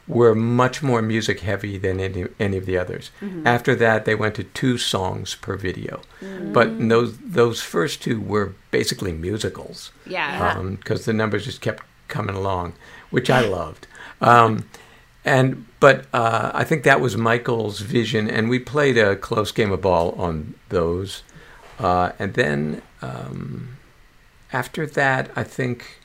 [0.07, 3.11] were much more music heavy than any any of the others.
[3.45, 6.03] After that, they went to two songs per video,
[6.53, 12.37] but those those first two were basically musicals yeah because the numbers just kept coming
[12.37, 12.75] along,
[13.11, 13.87] which I loved.
[14.21, 14.69] Um,
[15.25, 19.73] and but uh, I think that was Michael's vision, and we played a close game
[19.73, 21.23] of ball on those.
[21.79, 23.77] Uh, and then um,
[24.53, 26.01] after that, I think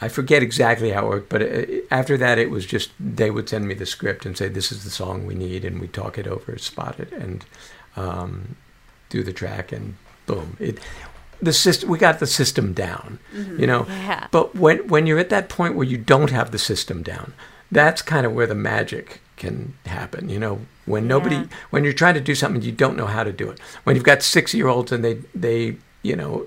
[0.00, 3.48] I forget exactly how it worked, but uh after that, it was just they would
[3.48, 6.18] send me the script and say, "This is the song we need," and we talk
[6.18, 7.44] it over, spot it, and
[7.96, 8.56] um,
[9.08, 9.94] do the track, and
[10.26, 10.78] boom, it.
[11.40, 13.18] The system, we got the system down,
[13.58, 13.86] you know.
[13.88, 14.26] Yeah.
[14.30, 17.32] But when when you're at that point where you don't have the system down,
[17.70, 20.28] that's kind of where the magic can happen.
[20.30, 21.46] You know, when nobody, Yeah.
[21.70, 23.60] when you're trying to do something, you don't know how to do it.
[23.84, 26.46] When you've got six year olds and they they you know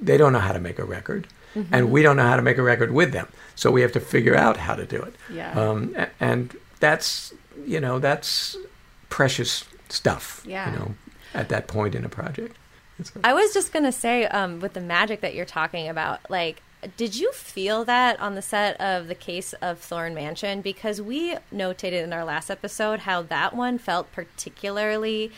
[0.00, 1.26] they don't know how to make a record,
[1.70, 4.00] and we don't know how to make a record with them, so we have to
[4.00, 5.14] figure out how to do it.
[5.30, 5.52] Yeah.
[5.52, 7.32] Um, and that's
[7.64, 8.56] you know that's
[9.08, 10.42] precious stuff.
[10.46, 10.72] Yeah.
[10.72, 10.94] You know,
[11.32, 12.56] at that point in a project.
[13.24, 16.62] I was just gonna say, um, with the magic that you're talking about, like,
[16.96, 20.60] did you feel that on the set of the case of Thorn Mansion?
[20.60, 25.32] Because we notated in our last episode how that one felt particularly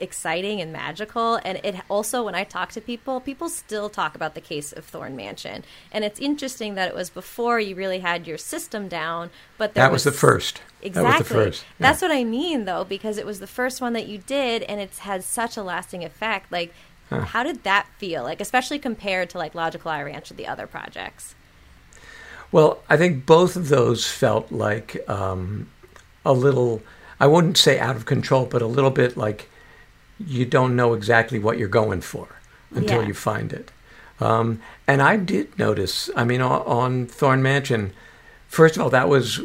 [0.00, 4.34] exciting and magical, and it also, when I talk to people, people still talk about
[4.34, 8.26] the case of Thorn Mansion, and it's interesting that it was before you really had
[8.26, 10.62] your system down, but That was the first.
[10.82, 11.10] Exactly.
[11.12, 11.62] That was the first.
[11.62, 11.88] Yeah.
[11.88, 14.80] That's what I mean, though, because it was the first one that you did, and
[14.80, 16.50] it's had such a lasting effect.
[16.50, 16.72] Like,
[17.10, 18.22] how did that feel?
[18.22, 21.34] Like, especially compared to like Logical Eye Ranch or the other projects.
[22.52, 25.68] Well, I think both of those felt like um,
[26.24, 26.82] a little,
[27.20, 29.48] I wouldn't say out of control, but a little bit like
[30.18, 32.28] you don't know exactly what you're going for
[32.74, 33.08] until Yeah.
[33.08, 33.70] you find it.
[34.20, 37.92] Um, and I did notice, I mean, on, on Thorn Mansion,
[38.48, 39.40] first of all, that was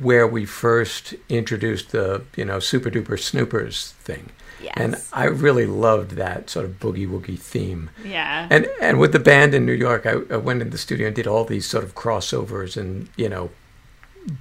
[0.00, 4.30] where we first introduced the, you know, super duper snoopers thing.
[4.60, 4.72] Yes.
[4.76, 7.90] And I really loved that sort of boogie woogie theme.
[8.04, 11.06] yeah And and with the band in New York, I, I went in the studio
[11.06, 13.50] and did all these sort of crossovers and you know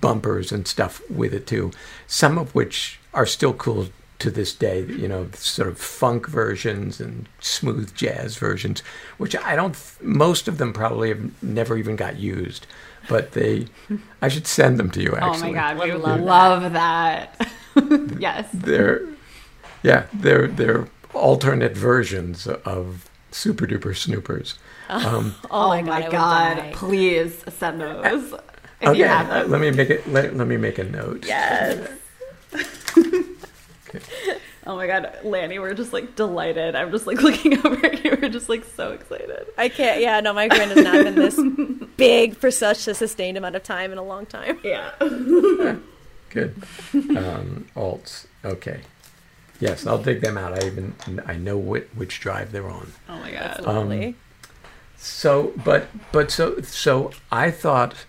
[0.02, 1.72] bumpers and stuff with it too.
[2.08, 3.88] Some of which are still cool
[4.20, 4.84] to this day.
[4.86, 8.82] You know, sort of funk versions and smooth jazz versions,
[9.18, 9.76] which I don't.
[10.02, 12.66] Most of them probably have never even got used,
[13.10, 13.68] but they.
[14.22, 15.12] I should send them to you.
[15.12, 17.48] oh Actually, my god we Would love, love that,
[18.20, 19.08] yes they're
[19.84, 24.56] yeah they're they're alternate versions of Super Duper Snoopers.
[24.88, 26.12] Um, oh, my my God,
[26.58, 28.36] god, please send those
[28.86, 29.50] If Okay, you have them.
[29.52, 30.08] let me make it.
[30.08, 31.26] Let, let me make a note.
[31.26, 31.90] Yes.
[34.68, 36.76] Oh my god, Lanny, we're just like delighted.
[36.76, 38.18] I'm just like looking over at you.
[38.20, 39.46] We're just like so excited.
[39.60, 40.02] I can't.
[40.02, 41.40] Yeah, no, my grin has not been this
[41.98, 44.58] big for such a sustained amount of time in a long time.
[44.64, 44.90] Yeah.
[46.32, 46.56] Good.
[46.94, 48.26] Um, alts.
[48.44, 48.82] Okay.
[49.60, 50.54] Yes, I'll dig them out.
[50.62, 50.96] I even
[51.28, 52.92] I know which, which drive they're on.
[53.08, 53.62] Oh my god.
[53.62, 54.16] Lovely.
[54.98, 58.06] So, but but so so I thought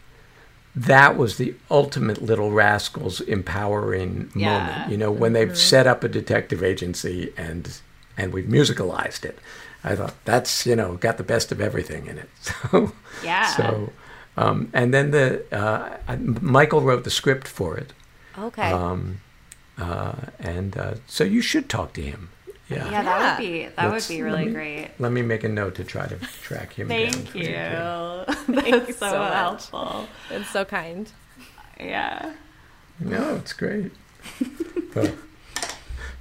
[0.77, 4.59] that was the ultimate Little Rascals empowering Yeah.
[4.59, 4.91] moment.
[4.91, 7.81] You know, when they've set up a detective agency and
[8.19, 9.39] and we've musicalized it.
[9.85, 12.29] I thought that's you know got the best of everything in it.
[12.71, 12.93] So
[13.25, 13.47] Yeah.
[13.57, 13.93] So
[14.37, 17.93] um, and then the uh, I- Michael wrote the script for it.
[18.39, 18.71] Okay.
[18.71, 19.21] Um,
[19.79, 22.29] uh, and uh, so you should talk to him.
[22.69, 22.91] Yeah.
[22.91, 23.31] Yeah, that Yeah.
[23.39, 24.91] would be that Let's- would be let really me- great.
[24.99, 26.89] Let me make a note to try to track him.
[26.89, 27.45] Thank for you.
[27.49, 29.33] you That's so, so much.
[29.35, 30.09] helpful.
[30.31, 31.11] It's so kind.
[31.79, 32.33] Yeah.
[32.99, 33.93] No, it's great.
[34.95, 35.13] Well,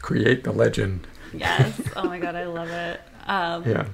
[0.02, 1.08] create the legend.
[1.34, 1.82] Yes.
[1.96, 3.02] Oh my god, I love it.
[3.28, 3.86] Um, Yeah.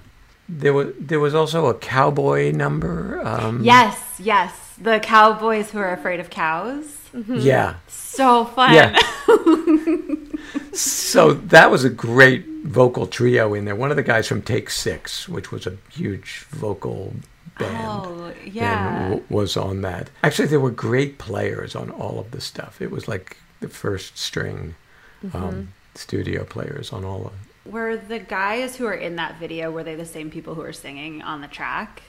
[0.49, 3.21] There was there was also a cowboy number.
[3.23, 4.51] Um, Yes, yes.
[4.81, 6.97] The cowboys who are afraid of cows.
[7.27, 7.75] Yeah.
[7.87, 8.73] So fun.
[8.73, 8.97] Yeah.
[10.73, 13.75] So that was a great vocal trio in there.
[13.75, 17.13] One of the guys from Take Six, which was a huge vocal
[17.59, 17.77] band.
[17.85, 18.97] Oh, yeah.
[19.03, 20.09] and w- was on that.
[20.23, 22.81] Actually, there were great players on all of the stuff.
[22.81, 24.75] It was like the first string
[25.23, 25.37] Mm-hmm.
[25.37, 27.71] um, studio players on all of.
[27.71, 30.73] Were the guys who are in that video were they the same people who are
[30.73, 32.01] singing on the track?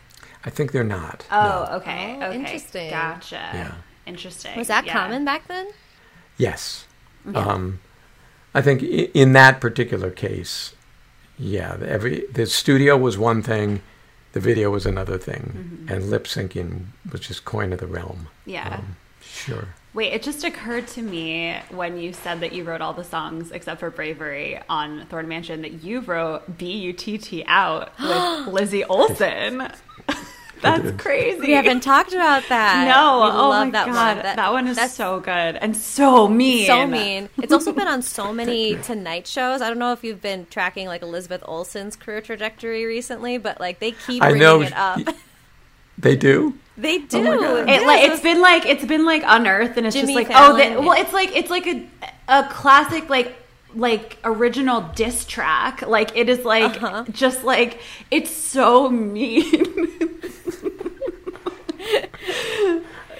[0.46, 1.26] I think they're not.
[1.30, 1.76] Oh, no.
[1.76, 2.16] okay.
[2.22, 2.36] Oh, okay.
[2.38, 2.88] interesting.
[2.88, 3.34] Gotcha.
[3.52, 3.74] Yeah.
[4.06, 4.56] Interesting.
[4.56, 4.94] Was that Yeah.
[4.94, 5.68] common back then?
[6.38, 6.86] Yes.
[7.34, 7.80] Um,
[8.54, 10.74] I think in that particular case,
[11.38, 13.80] yeah, the- every the studio was one thing,
[14.32, 18.28] the video was another thing, and lip syncing was just coin of the realm.
[18.46, 18.76] Yeah.
[18.76, 19.68] Um, sure.
[19.94, 23.50] Wait, it just occurred to me when you said that you wrote all the songs
[23.50, 28.46] except for Bravery on Thorn Mansion that you wrote B U T T out with
[28.54, 29.68] Lizzie Olsen.
[30.62, 31.40] That's crazy.
[31.40, 32.86] We haven't talked about that.
[32.86, 34.36] No, We oh love my that god, one.
[34.36, 36.66] that, one is that's so good and so mean.
[36.66, 37.28] so mean.
[37.42, 39.60] It's also been on so many Tonight shows.
[39.60, 43.78] I don't know if you've been tracking like Elizabeth Olsen's career trajectory recently, but like
[43.80, 45.00] they keep I bringing know it up.
[45.98, 46.54] They do.
[46.76, 47.22] they oh do.
[47.22, 47.68] my God.
[47.68, 50.28] It Yes, like those- it's been like it's been like unearthed and it's Jimmy just
[50.30, 51.86] like oh Fallon, the, well it's like it's like a
[52.28, 53.36] a classic like
[53.74, 55.82] like original diss track.
[55.82, 57.04] Like it is like Uh-huh.
[57.10, 57.80] just like
[58.10, 59.78] it's so mean.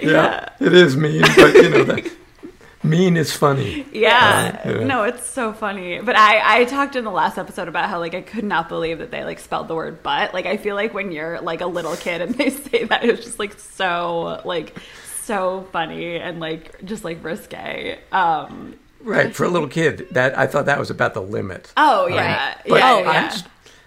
[0.01, 2.11] Yeah, it is mean, but you know that
[2.83, 3.87] mean is funny.
[3.93, 4.61] yeah.
[4.65, 4.85] Uh, yeah.
[4.85, 6.01] no it's so funny.
[6.01, 8.99] But I I talked in the last episode about how like I could not believe
[8.99, 11.67] that they like spelled the word but like I feel like when you're like a
[11.67, 14.77] little kid and they say that it's just like so like
[15.23, 17.97] so funny and like just like risque.
[18.11, 20.09] Um Right for a little kid.
[20.11, 21.73] That I thought that was about the limit.
[21.77, 23.33] oh um, yeah But yeah, Oh, yeah.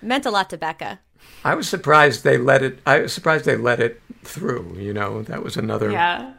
[0.01, 0.99] I'm meant a lot to Becca.
[1.43, 2.79] I was surprised they let it.
[2.85, 4.75] I was surprised they let it through.
[4.77, 5.91] You know, that was another.
[5.91, 6.33] yeah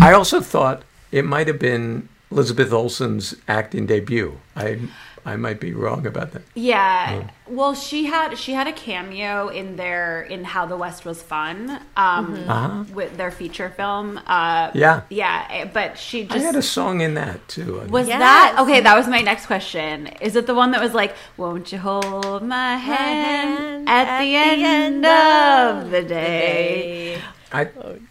[0.00, 4.38] I also thought it might have been Elizabeth Olsen's acting debut.
[4.56, 4.80] I
[5.24, 6.42] I might be wrong about that.
[6.54, 7.28] Yeah.
[7.48, 11.78] Well, she had she had a cameo in their in How the West Was Fun,
[11.96, 12.84] um, Uh-huh.
[12.92, 14.18] with their feature film.
[14.26, 15.02] Uh, Yeah.
[15.10, 17.86] yeah, eh, but she just I had a song in that too.
[17.88, 18.18] was Yes.
[18.18, 18.80] that okay.
[18.80, 20.08] That was my next question.
[20.20, 24.34] Is it the one that was like, "Won't you hold my hand hand at, the,
[24.34, 27.18] end, of the day"?
[27.52, 27.68] I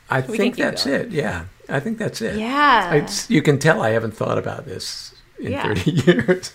[0.09, 1.01] I can think that's going.
[1.01, 1.11] it.
[1.11, 2.37] Yeah, I think that's it.
[2.37, 2.93] Yeah.
[2.93, 5.73] It's, you can tell I haven't thought about this in Yeah.
[5.73, 6.53] 30 years.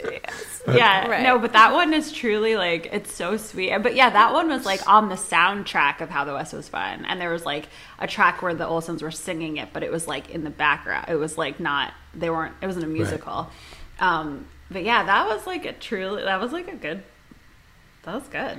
[0.68, 1.07] yeah.
[1.09, 1.22] Right.
[1.22, 3.77] no but that one is truly like it's so sweet.
[3.83, 7.05] But yeah that one was like on the soundtrack of how the west was fun.
[7.05, 7.68] And there was like
[7.99, 11.07] a track where the olsens were singing it but it was like in the background.
[11.09, 13.51] It was like not they weren't it wasn't a musical.
[14.01, 17.03] Um but yeah that was like a truly that was like a good
[18.05, 18.59] that was good.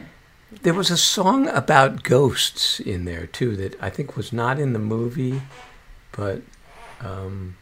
[0.61, 4.71] There was a song about ghosts in there too that I think was not in
[4.71, 5.41] the movie,
[6.13, 6.41] but
[7.01, 7.57] um,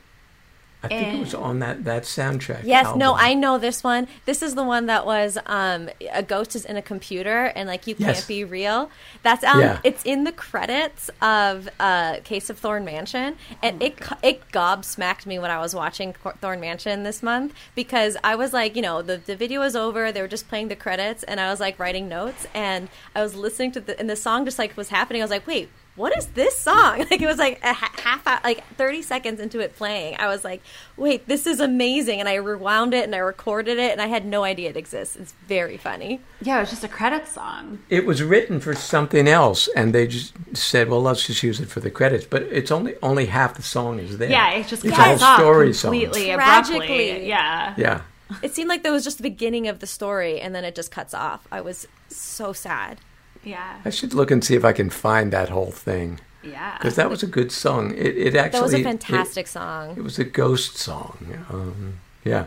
[0.86, 2.62] I think it was on that, that soundtrack.
[2.64, 3.14] Yes, no.
[3.16, 4.08] I know this one.
[4.26, 7.88] This is the one that was um, a ghost is in a computer and like
[7.88, 8.26] you can't Yes.
[8.28, 8.90] be real.
[9.24, 9.80] That's um, Yeah.
[9.84, 15.26] it's in the credits of uh, Case of Thorn Mansion, and it co- it gobsmacked
[15.26, 19.02] me when I was watching Thorn Mansion this month because I was like, you know,
[19.02, 21.80] the the video was over, they were just playing the credits, and I was like
[21.80, 25.22] writing notes, and I was listening to the and the song just like was happening.
[25.22, 25.70] I was like, wait.
[25.96, 27.00] What is this song?
[27.16, 30.16] Like it was like a half hour, like 30 seconds into it playing.
[30.18, 30.62] I was like,
[30.98, 32.20] wait, this is amazing.
[32.20, 35.16] And I rewound it and I recorded it and I had no idea it exists.
[35.16, 36.20] It's very funny.
[36.42, 37.80] Yeah, it was just a credit song.
[37.90, 41.70] It was written for something else, and they just said, "Well, let's just use it
[41.70, 44.30] for the credits." But it's only only half the song is there.
[44.30, 45.92] Yeah, it's just it's cuts a off whole story song.
[45.92, 47.28] completely Tragically.
[47.28, 47.74] Yeah.
[47.78, 48.02] Yeah,
[48.42, 50.92] It seemed like that was just the beginning of the story and then it just
[50.92, 51.48] cuts off.
[51.52, 53.00] I was so sad.
[53.46, 53.80] Yeah.
[53.86, 56.78] I should look and see if I can find that whole thing Yeah.
[56.78, 57.94] because that was a good song.
[57.96, 59.96] It, it actually That was a fantastic It, song.
[59.98, 61.18] It was a ghost song.
[61.50, 62.46] Um, yeah,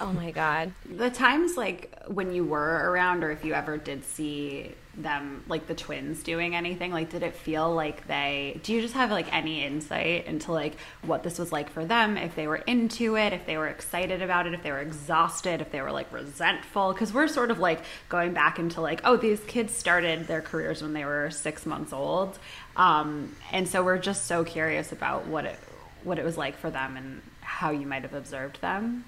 [0.00, 0.72] Oh my God.
[0.88, 5.66] the times like when you were around or if you ever did see them like
[5.68, 9.32] the twins doing anything like did it feel like they do you just have like
[9.32, 13.32] any insight into like what this was like for them if they were into it
[13.32, 16.92] if they were excited about it if they were exhausted if they were like resentful?
[16.92, 20.82] Because we're sort of like going back into like oh these kids started their careers
[20.82, 22.38] when they were six months old.
[22.76, 25.58] Um, and so we're just so curious about what it
[26.04, 29.04] what it was like for them and how you might have observed them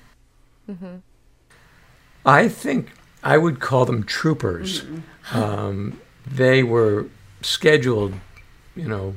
[2.24, 4.84] I think I would call them troopers.
[5.32, 7.06] Um, they were
[7.42, 8.14] scheduled,
[8.76, 9.14] you know,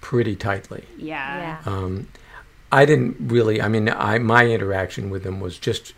[0.00, 0.84] pretty tightly.
[0.98, 1.72] yeah Yeah.
[1.72, 2.08] Um,
[2.72, 3.62] I didn't really.
[3.62, 5.94] I mean, I my interaction with them was just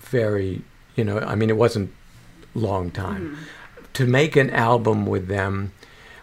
[0.00, 0.62] very.
[0.96, 1.92] You know, I mean, it wasn't
[2.54, 3.38] long time
[3.94, 5.72] to make an album with them.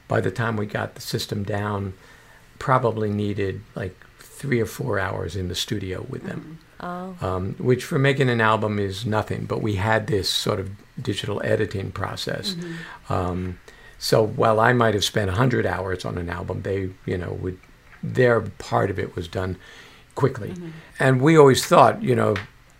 [0.07, 1.93] By the time we got the system down,
[2.57, 6.59] probably needed like three or four hours in the studio with them.
[6.81, 7.15] Oh.
[7.21, 10.69] Um, which for making an album is nothing, but we had this sort of
[11.01, 12.55] digital editing process.
[13.09, 13.59] Um,
[13.97, 17.59] so while I might have spent 100 hours on an album, they, you know, would,
[18.01, 19.57] their part of it was done
[20.15, 20.53] quickly.
[20.99, 22.35] And we always thought, you know,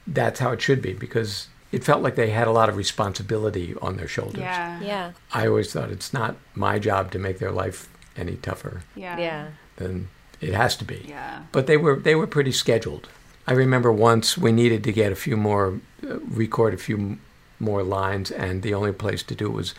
[0.08, 3.76] that's how it should be because it felt like they had a lot of responsibility
[3.82, 4.40] on their shoulders.
[4.42, 5.12] yeah Yeah.
[5.34, 9.48] I always thought it's not my job to make their life any tougher yeah Yeah.
[9.76, 10.08] than
[10.42, 13.08] it has to be yeah but they were they were pretty scheduled.
[13.50, 15.66] I remember once we needed to get a few more,
[16.08, 17.20] uh, record a few m-
[17.60, 19.74] more lines, and the only place to do it was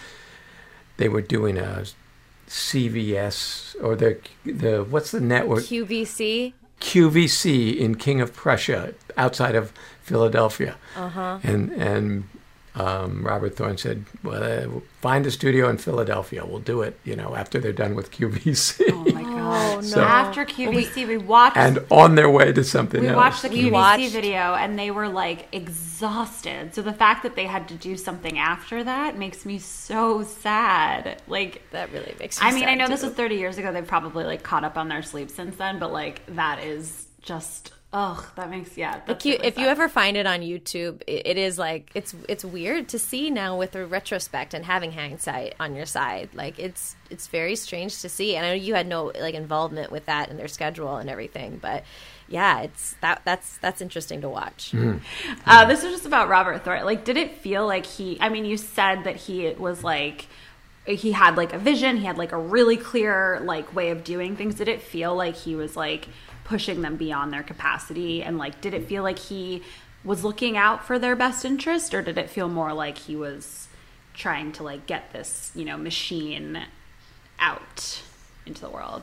[0.96, 1.84] they were doing a
[2.48, 6.52] CVS or the the what's the network QVC.
[6.80, 11.38] QVC in King of Prussia outside of Philadelphia, Uh-huh.
[11.44, 12.24] and and
[12.80, 16.44] um, Robert Thorne said, "Well, uh, find a studio in Philadelphia.
[16.44, 16.98] We'll do it.
[17.04, 19.76] You know, after they're done with QVC." Oh my god!
[19.76, 19.80] no.
[19.82, 23.16] So- After QVC, we watched and on their way to something we else.
[23.16, 26.74] watched the QVC watched- video, and they were like exhausted.
[26.74, 31.20] So the fact that they had to do something after that makes me so sad.
[31.28, 33.72] Like, That really makes me I mean, I sad, know this was 30 years ago.
[33.72, 37.72] They've probably like caught up on their sleep since then, but like that is just
[37.92, 38.24] ugh.
[38.36, 39.00] That makes yeah.
[39.06, 41.90] That's If you, really if you ever find it on YouTube, it, it is like
[41.94, 46.30] it's it's weird to see now with the retrospect and having hindsight on your side.
[46.34, 48.36] Like it's it's very strange to see.
[48.36, 51.58] And I know you had no like involvement with that and their schedule and everything,
[51.60, 51.84] but
[52.28, 54.72] yeah, it's that that's that's interesting to watch.
[55.46, 56.86] Uh, this was just about Robert Thornton.
[56.86, 58.16] Like, did it feel like he?
[58.20, 60.26] I mean, you said that he was like
[60.86, 61.96] he had like a vision.
[61.96, 64.54] He had like a really clear like way of doing things.
[64.54, 66.08] Did it feel like he was like
[66.50, 68.22] pushing them beyond their capacity?
[68.22, 69.62] And like, did it feel like he
[70.04, 73.68] was looking out for their best interest, or did it feel more like he was
[74.12, 76.60] trying to like get this you know machine
[77.38, 78.02] out
[78.46, 79.02] into the world?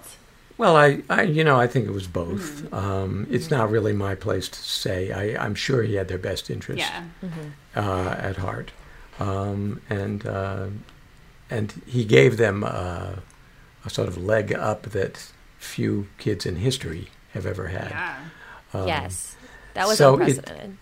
[0.58, 2.74] Well, I, I, you know, I think it was both.
[2.74, 5.12] Um, it's not really my place to say.
[5.12, 7.04] I, I'm sure he had their best interest Yeah.
[7.76, 8.72] uh, at heart,
[9.20, 10.68] um, and uh,
[11.50, 13.18] and he gave them uh,
[13.86, 17.90] a sort of leg up that few kids in history have ever had.
[17.90, 18.16] Yeah.
[18.74, 19.36] Um, yes,
[19.74, 20.78] that was so it- unprecedented.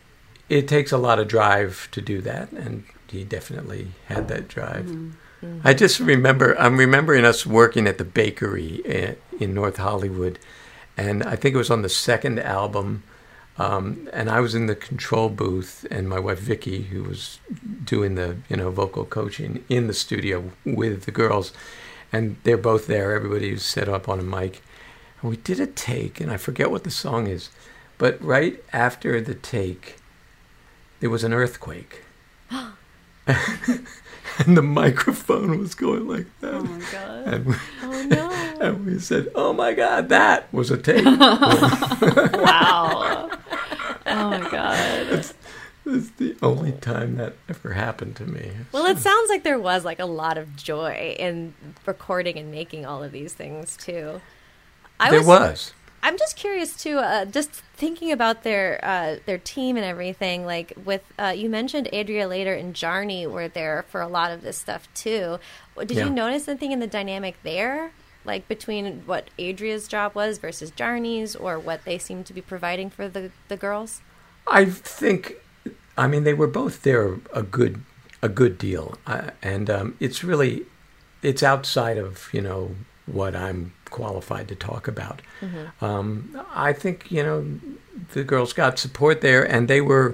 [0.48, 4.86] It takes a lot of drive to do that, and he definitely had that drive.
[4.86, 5.12] Mm-hmm.
[5.46, 5.68] Mm-hmm.
[5.68, 10.38] I just remember, I'm remembering us working at the bakery i- in North Hollywood,
[10.98, 13.04] and I think it was on the second album.
[13.58, 17.40] Um, and I was in the control booth, and my wife Vicky, who was
[17.86, 21.54] doing the you know vocal coaching in the studio with the girls,
[22.12, 23.14] and they're both there.
[23.16, 24.62] Everybody was set up on a mic,
[25.21, 27.49] and we did a take, and I forget what the song is,
[27.97, 29.97] but right after the take,
[30.99, 32.04] there was an earthquake.
[33.28, 36.54] and the microphone was going like that.
[36.54, 37.28] Oh my god.
[37.28, 38.32] And, we, Oh no!
[38.62, 43.30] and we said, "Oh my God, that was a take." Wow.
[44.08, 45.25] oh my god.
[45.88, 48.51] It's the only time that ever happened to me.
[48.71, 51.54] Well, it sounds like there was like a lot of joy in
[51.86, 54.19] recording and making all of these things too.
[55.00, 55.74] I there was.
[56.04, 56.98] I'm just curious too.
[57.00, 60.46] Uh, just thinking about their uh, their team and everything.
[60.46, 64.41] Like with uh, you mentioned Adria later and Jarnie were there for a lot of
[64.41, 65.39] this stuff too.
[65.78, 66.06] Did Yeah.
[66.06, 67.91] you notice anything in the dynamic there,
[68.24, 72.89] like between what Adria's job was versus Jarnie's, or what they seemed to be providing
[72.89, 74.02] for the the girls?
[74.48, 75.38] I think,
[75.98, 77.82] I mean, they were both there a good
[78.22, 80.66] a good deal, uh, and um, it's really
[81.24, 82.76] it's outside of you know
[83.08, 85.18] what I'm qualified to talk about.
[85.82, 86.06] Um,
[86.70, 87.38] I think you know
[88.14, 90.08] the girls got support there, and they were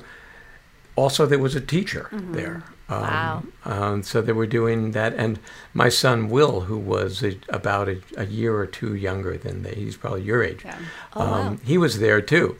[0.96, 2.56] also there was a teacher there.
[2.90, 3.44] Um, Wow.
[3.74, 5.40] Um, so they were doing that, and
[5.74, 9.76] my son Will, who was a, about a, a year or two younger than they,
[9.84, 10.64] he's probably your age.
[10.66, 10.78] Yeah.
[11.16, 11.34] Oh, wow.
[11.48, 12.56] um, He was there too.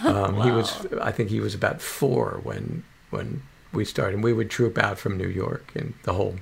[0.04, 0.68] Um, He was,
[1.10, 2.64] I think, he was about four when
[3.10, 3.42] when
[3.72, 4.22] we started.
[4.22, 6.34] We would troop out from New York, and the whole,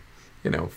[0.44, 0.68] you know,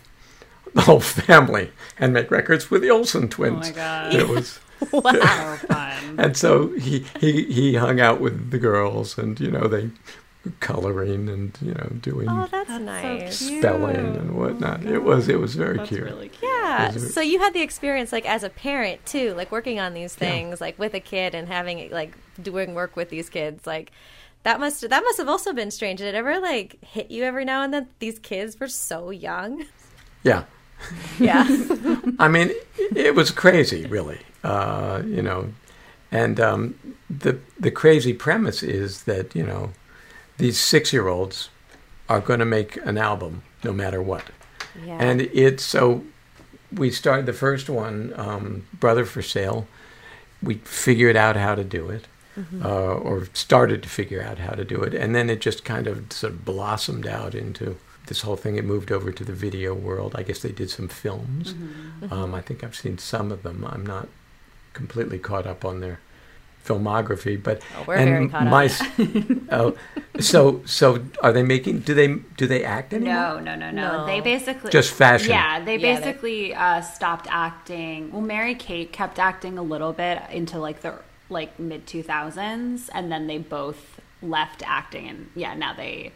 [0.73, 3.67] the whole family, and make records with the Olsen twins.
[3.67, 4.13] Oh my God.
[4.13, 4.59] It was.
[4.91, 6.19] So fun.
[6.19, 9.91] And so he, he he hung out with the girls, and you know they
[10.59, 13.37] coloring and you know doing Oh, that's, nice.
[13.39, 14.81] spelling and whatnot.
[14.85, 16.03] Oh it was it was very That's cute.
[16.03, 16.51] really cute.
[16.51, 16.91] Yeah.
[16.91, 20.13] Those So you had the experience like as a parent too, like working on these
[20.13, 23.91] things, like with a kid and having like doing work with these kids, like
[24.43, 25.99] that must that must have also been strange.
[25.99, 27.87] Did it ever like hit you every now and then?
[27.99, 29.65] These kids were so young.
[30.23, 30.43] Yeah,
[31.19, 31.45] Yeah.
[32.19, 32.51] I mean
[32.95, 34.19] it, was crazy, really.
[34.43, 35.53] Uh, you know,
[36.11, 36.75] and um,
[37.09, 39.71] the the crazy premise is that you know
[40.37, 41.49] these six year olds
[42.09, 44.25] are going to make an album no matter what.
[44.85, 44.97] yeah.
[44.99, 46.03] And it's so
[46.71, 49.67] we started the first one, um, Brother for Sale.
[50.41, 52.05] We figured out how to do it,
[52.61, 55.87] uh, or started to figure out how to do it, and then it just kind
[55.87, 57.77] of sort of blossomed out into
[58.07, 58.55] this whole thing.
[58.57, 60.13] It moved over to the video world.
[60.15, 61.53] I guess they did some films.
[62.11, 63.65] Um, I think I've seen some of them.
[63.69, 64.07] I'm not
[64.73, 65.99] completely caught up on their
[66.65, 68.81] filmography, but Oh, we're and very caught my s-
[69.51, 69.75] oh,
[70.19, 71.79] so so are they making?
[71.79, 73.13] Do they do they act anymore?
[73.13, 74.05] No, no, no, no, No.
[74.05, 75.31] They basically Just fashion.
[75.31, 78.11] Yeah, they Yeah, basically uh, stopped acting.
[78.11, 80.95] Well, Mary Kate kept acting a little bit into like the
[81.29, 86.13] like mid two thousands, and then they both left acting, and yeah, now they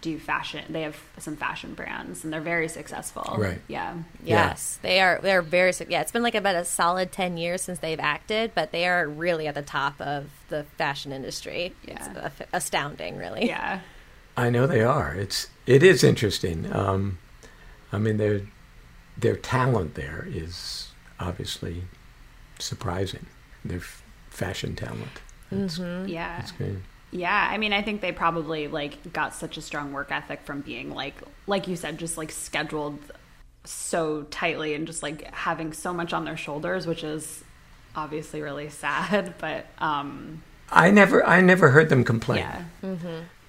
[0.00, 0.64] do fashion.
[0.70, 3.34] They have some fashion brands, and they're very successful.
[3.38, 3.60] Right.
[3.68, 3.96] Yeah.
[4.24, 5.20] Yes, they are.
[5.22, 5.72] They're very.
[5.88, 9.06] Yeah, it's been like about a solid ten years since they've acted, but they are
[9.08, 11.74] really at the top of the fashion industry.
[11.84, 12.30] It's Yeah.
[12.40, 13.46] a- astounding, really.
[13.46, 13.80] Yeah.
[14.36, 15.14] I know they are.
[15.14, 16.72] It's it is interesting.
[16.74, 17.18] Um,
[17.92, 18.40] I mean, their
[19.16, 20.88] their talent there is
[21.20, 21.82] obviously
[22.58, 23.26] surprising.
[23.64, 25.20] Their f- fashion talent.
[25.50, 26.40] It's, Yeah.
[26.40, 26.76] it's great.
[27.12, 30.62] Yeah, I mean, I think they probably like got such a strong work ethic from
[30.62, 31.14] being like,
[31.46, 32.98] like you said, just like scheduled
[33.64, 37.44] so tightly and just like having so much on their shoulders, which is
[37.94, 39.34] obviously really sad.
[39.38, 42.38] But um, I never I never heard them complain.
[42.38, 42.64] yeah,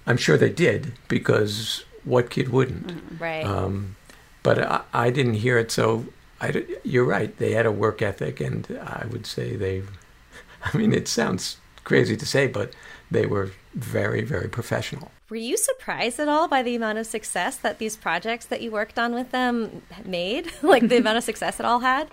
[0.06, 3.20] I'm sure they did because what kid wouldn't?
[3.20, 3.46] Right.
[3.46, 3.96] Um,
[4.44, 5.72] but I, I didn't hear it.
[5.72, 6.06] So
[6.42, 7.36] I, d- you're right.
[7.38, 9.84] They had a work ethic, and I would say they.
[10.66, 12.74] I mean, it sounds crazy to say, but
[13.14, 15.12] they were very, very professional.
[15.30, 18.72] Were you surprised at all by the amount of success that these projects that you
[18.72, 20.52] worked on with them made?
[20.62, 22.10] like the amount of success it all had?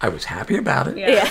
[0.00, 0.98] I was happy about it.
[0.98, 1.30] Yeah.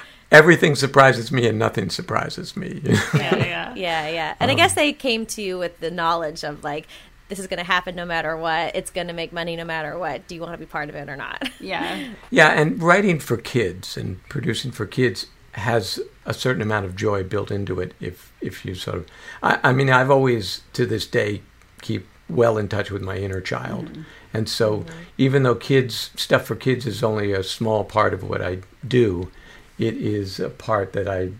[0.30, 2.80] Everything surprises me, and nothing surprises me.
[2.84, 3.74] yeah, yeah.
[3.74, 4.34] Yeah, yeah.
[4.40, 6.86] And I um, guess they came to you with the knowledge of like,
[7.28, 8.76] this is going to happen no matter what.
[8.76, 10.28] It's going to make money no matter what.
[10.28, 11.48] Do you want to be part of it or not?
[11.60, 12.12] yeah.
[12.30, 17.22] yeah, and writing for kids and producing for kids has a certain amount of joy
[17.22, 17.94] built into it.
[18.00, 19.06] If if you sort of,
[19.42, 21.42] I, I mean, I've always to this day
[21.80, 24.02] keep well in touch with my inner child, mm-hmm.
[24.32, 24.98] and so mm-hmm.
[25.18, 29.30] even though kids stuff for kids is only a small part of what I do,
[29.78, 31.30] it is a part that I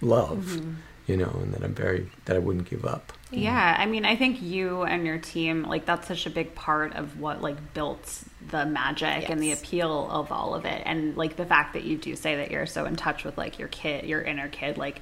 [0.00, 0.74] love, mm-hmm.
[1.06, 3.12] you know, and that I'm very that I wouldn't give up.
[3.32, 6.96] Yeah, I mean, I think you and your team, like, that's such a big part
[6.96, 10.82] of what, like, built the magic and the appeal of all of it.
[10.84, 13.58] And, like, the fact that you do say that you're so in touch with, like,
[13.58, 15.00] your kid, your inner kid, like,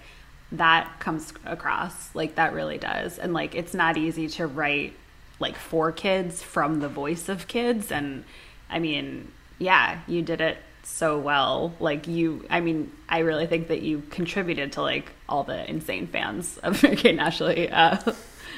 [0.52, 2.14] that comes across.
[2.14, 3.18] Like, that really does.
[3.18, 4.94] And, like, it's not easy to write,
[5.40, 7.90] like, for kids from the voice of kids.
[7.90, 8.24] And,
[8.68, 11.74] I mean, yeah, you did it so well.
[11.80, 16.06] Like, you, I mean, I really think that you contributed to, like, all the insane
[16.06, 17.70] fans of Mary Kate and Ashley.
[17.70, 17.98] Uh,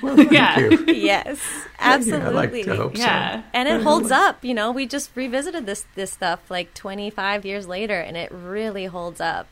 [0.03, 0.59] Well, thank Yeah.
[0.59, 0.85] you.
[0.87, 1.39] yes,
[1.79, 2.27] absolutely.
[2.27, 3.43] I like to hope Yeah.
[3.53, 4.43] And it holds up.
[4.45, 8.87] You know, we just revisited this this stuff like 25 years later, and it really
[8.87, 9.47] holds up,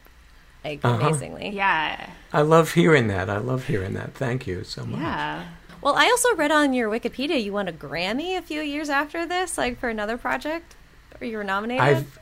[0.65, 1.07] like Uh-huh.
[1.07, 1.51] amazingly.
[1.51, 2.09] yeah.
[2.33, 3.29] I love hearing that.
[3.29, 4.15] I love hearing that.
[4.15, 5.01] Thank you so much.
[5.01, 5.45] Yeah.
[5.83, 9.27] Well, I also read on your Wikipedia you won a Grammy a few years after
[9.27, 10.75] this, like for another project,
[11.21, 11.83] or you were nominated.
[11.83, 12.19] I've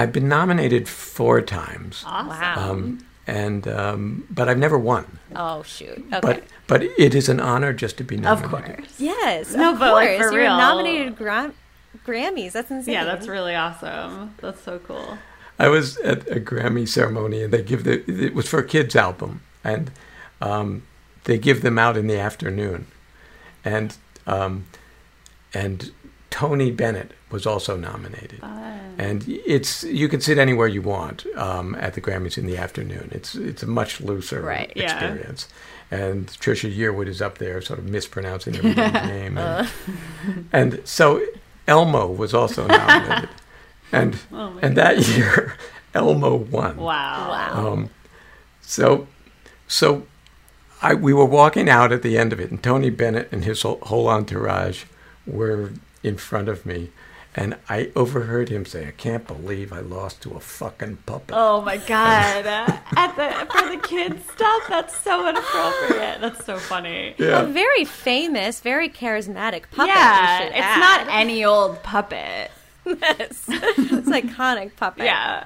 [0.00, 2.54] I've been nominated four times, Wow.
[2.56, 5.18] um, and um, but I've never won.
[5.34, 5.98] oh shoot.
[6.12, 6.20] Okay.
[6.22, 8.44] But but it is an honor just to be nominated.
[8.46, 8.84] Of nominated.
[8.84, 9.00] course.
[9.00, 9.54] yes.
[9.54, 10.18] No, of but, like, course.
[10.30, 10.56] for you were real.
[10.56, 11.54] nominated Gram-
[12.06, 12.52] Grammys.
[12.52, 12.94] That's insane.
[12.94, 14.34] Yeah, that's really awesome.
[14.40, 15.18] That's so cool.
[15.58, 18.94] I was at a Grammy ceremony, and they give the it was for a kids
[18.94, 19.90] album, and
[20.42, 20.82] um,
[21.24, 22.86] they give them out in the afternoon,
[23.64, 24.66] and um,
[25.54, 25.90] and
[26.36, 28.42] Tony Bennett was also nominated,
[28.98, 33.08] and it's you can sit anywhere you want um, at the Grammys in the afternoon.
[33.10, 34.92] It's it's a much looser Right, yeah.
[34.92, 35.48] experience,
[35.90, 39.68] and Trisha Yearwood is up there, sort of mispronouncing everybody's name, and,
[40.52, 41.24] and so
[41.66, 43.30] Elmo was also nominated,
[43.90, 45.56] and Oh and that year
[45.94, 46.76] Elmo won.
[46.76, 47.30] Wow.
[47.30, 47.72] Wow.
[47.72, 47.90] Um,
[48.60, 49.06] so,
[49.66, 50.06] so
[50.82, 53.62] I we were walking out at the end of it, and Tony Bennett and his
[53.62, 54.84] whole entourage
[55.26, 55.70] were
[56.06, 56.90] in front of me,
[57.34, 61.60] and I overheard him say, "I can't believe I lost to a fucking puppet." Oh
[61.62, 62.46] my god!
[62.96, 66.20] At the for the kids stuff, that's so inappropriate.
[66.20, 67.14] That's so funny.
[67.18, 69.88] A very famous, very charismatic puppet.
[69.94, 70.78] yeah, we it's add.
[71.06, 72.50] not any old puppet.
[72.86, 73.44] Yes.
[73.48, 75.06] it's iconic puppet.
[75.06, 75.44] Yeah,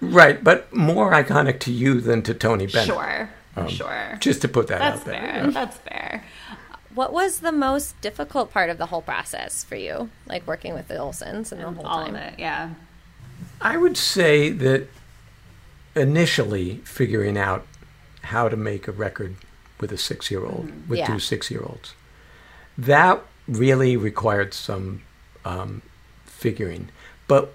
[0.00, 2.86] right, but more iconic to you than to Tony Bennett.
[2.86, 4.16] sure, Um, sure.
[4.20, 5.20] Just to put that That's out there.
[5.20, 5.50] That's fair.
[5.52, 6.24] That's fair.
[6.94, 10.10] What was the most difficult part of the whole process for you?
[10.26, 12.14] Like working with the Olsens and the whole All time.
[12.14, 12.34] of it.
[12.38, 12.70] Yeah.
[13.60, 14.88] I would say that
[15.94, 17.66] initially figuring out
[18.22, 19.36] how to make a record
[19.80, 21.06] with a six year old, with Yeah.
[21.06, 21.94] two six year olds,
[22.78, 25.02] that really required some
[25.44, 25.82] um,
[26.24, 26.88] figuring.
[27.26, 27.54] But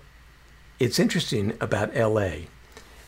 [0.79, 2.47] it's interesting about LA.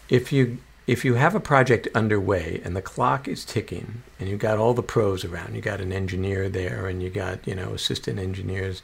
[0.10, 0.60] If you
[0.90, 4.74] if you have a project underway and the clock is ticking and you've got all
[4.74, 8.82] the pros around, you got an engineer there and you got, you know, assistant engineers,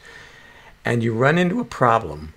[0.85, 2.35] and you run into a problem,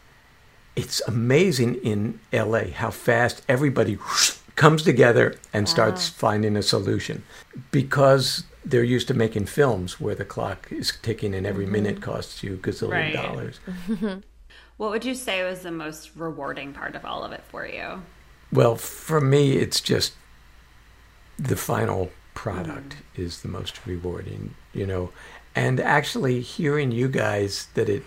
[0.74, 3.98] it's amazing in LA how fast everybody
[4.56, 6.16] comes together and starts uh-huh.
[6.16, 7.22] finding a solution
[7.70, 11.72] because they're used to making films where the clock is ticking and every mm-hmm.
[11.72, 13.12] minute costs you a gazillion Right.
[13.12, 13.60] dollars.
[14.78, 18.00] What would you say was the most rewarding part of all of it for you?
[18.52, 20.14] Well, for me, it's just
[21.38, 23.24] the final product mm.
[23.24, 25.10] is the most rewarding, you know,
[25.54, 28.04] and actually hearing you guys that it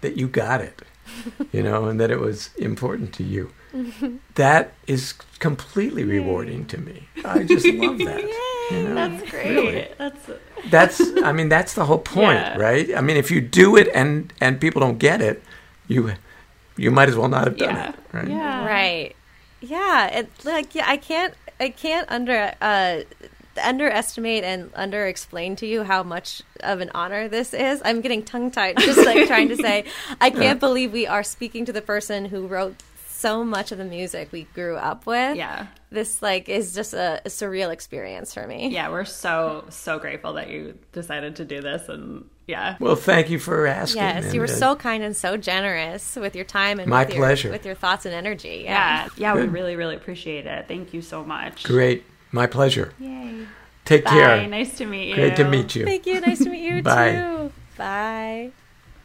[0.00, 0.82] that you got it,
[1.52, 3.52] you know, and that it was important to you.
[4.34, 7.08] That is completely rewarding to me.
[7.24, 8.22] I just love that.
[8.70, 8.94] you know?
[8.94, 9.50] That's great.
[9.54, 9.88] Really.
[9.98, 10.30] That's
[10.70, 12.56] That's I mean that's the whole point, Yeah.
[12.56, 12.96] right?
[12.96, 15.42] I mean if you do it and and people don't get it,
[15.88, 16.14] you
[16.76, 17.88] you might as well not have done yeah.
[17.90, 18.28] it, right?
[18.28, 18.66] Yeah.
[18.66, 19.16] Right.
[19.60, 20.06] Yeah.
[20.06, 23.00] It like yeah, I can't I can't under uh
[23.62, 27.82] underestimate and under explain to you how much of an honor this is.
[27.84, 29.84] I'm getting tongue tied just like trying to say
[30.20, 32.76] I can't believe we are speaking to the person who wrote
[33.20, 35.36] so much of the music we grew up with.
[35.36, 35.66] Yeah.
[35.90, 38.68] This like is just a, a surreal experience for me.
[38.70, 42.76] Yeah, we're so so grateful that you decided to do this and yeah.
[42.80, 44.02] Well, thank you for asking.
[44.02, 47.04] Yes, and, you were uh, so kind and so generous with your time and My
[47.04, 47.50] with your, pleasure.
[47.50, 48.62] with your thoughts and energy.
[48.64, 49.08] Yeah.
[49.16, 50.66] Yeah, we really really appreciate it.
[50.68, 51.64] Thank you so much.
[51.64, 52.04] great.
[52.32, 52.92] My pleasure.
[53.00, 53.46] Yay.
[53.84, 54.10] Take Bye.
[54.10, 54.46] care.
[54.46, 55.14] Nice to meet you.
[55.14, 55.84] Great to meet you.
[55.84, 56.20] Thank you.
[56.20, 57.12] Nice to meet you Bye.
[57.12, 57.52] too.
[57.76, 58.50] Bye.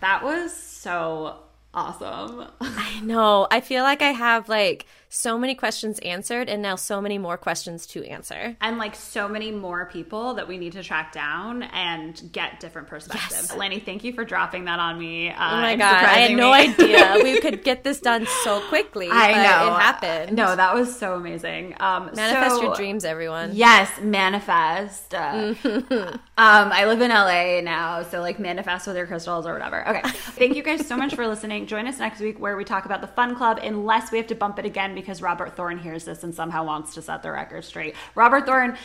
[0.01, 1.37] That was so
[1.73, 2.47] awesome.
[2.61, 3.47] I know.
[3.49, 4.85] I feel like I have like
[5.17, 8.57] so many questions answered and now so many more questions to answer.
[8.59, 12.87] and like so many more people that we need to track down and get different
[12.89, 13.31] perspectives.
[13.49, 13.55] Yes.
[13.55, 15.29] Lanny, thank you for dropping that on me.
[15.29, 15.85] Uh, Oh my god.
[15.85, 19.07] I had surprising no idea we could get this done so quickly.
[19.09, 20.35] I know It happened.
[20.35, 21.75] No, that was so amazing.
[21.79, 23.51] Um, Manifest so- your dreams, everyone.
[23.53, 25.13] Yes, manifest.
[25.15, 29.87] Uh, um, I live in LA now, so like manifest with your crystals or whatever.
[29.87, 30.01] Okay.
[30.09, 31.67] Thank you guys so much for listening.
[31.67, 34.35] Join us next week where we talk about the Fun Club, unless we have to
[34.35, 37.63] bump it again because Robert Thorne hears this and somehow wants to set the record
[37.63, 37.95] straight.
[38.15, 38.75] Robert Thorne,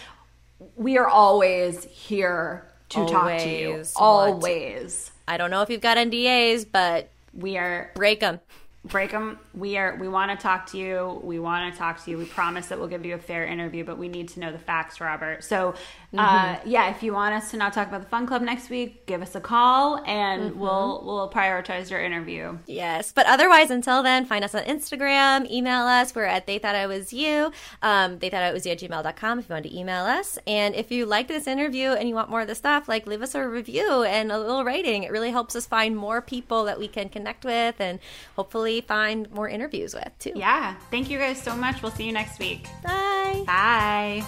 [0.76, 3.68] we are always here to talk to you.
[3.70, 3.96] Always.
[3.96, 5.10] Always.
[5.26, 8.40] I don't know if you've got NDAs, but We are break them.
[8.84, 9.38] Break them.
[9.52, 9.96] We are.
[9.96, 11.20] We want to talk to you.
[11.22, 12.16] We want to talk to you.
[12.16, 14.58] We promise that we'll give you a fair interview, but we need to know the
[14.58, 15.44] facts, Robert.
[15.44, 15.74] So,
[16.16, 19.04] uh, yeah, if you want us to not talk about the Fun Club next week,
[19.06, 22.56] give us a call, and we'll we'll prioritize your interview.
[22.66, 26.14] Yes, but otherwise, until then, find us on Instagram, email us.
[26.14, 27.52] We're at They Thought I Was You.
[27.82, 30.38] Um, they Thought I Was You at gmail.com if you want to email us.
[30.46, 33.20] And if you liked this interview and you want more of this stuff, like leave
[33.20, 35.02] us a review and a little rating.
[35.02, 37.98] It really helps us find more people that we can connect with and
[38.36, 40.32] hopefully find more interviews with, too.
[40.36, 40.76] Yeah.
[40.92, 41.82] Thank you guys so much.
[41.82, 42.68] We'll see you next week.
[42.84, 43.42] Bye.
[43.44, 44.22] Bye.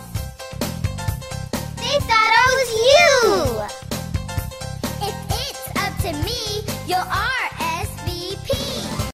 [1.76, 3.12] They thought I was you.
[5.06, 7.51] If it's up to me, you'll all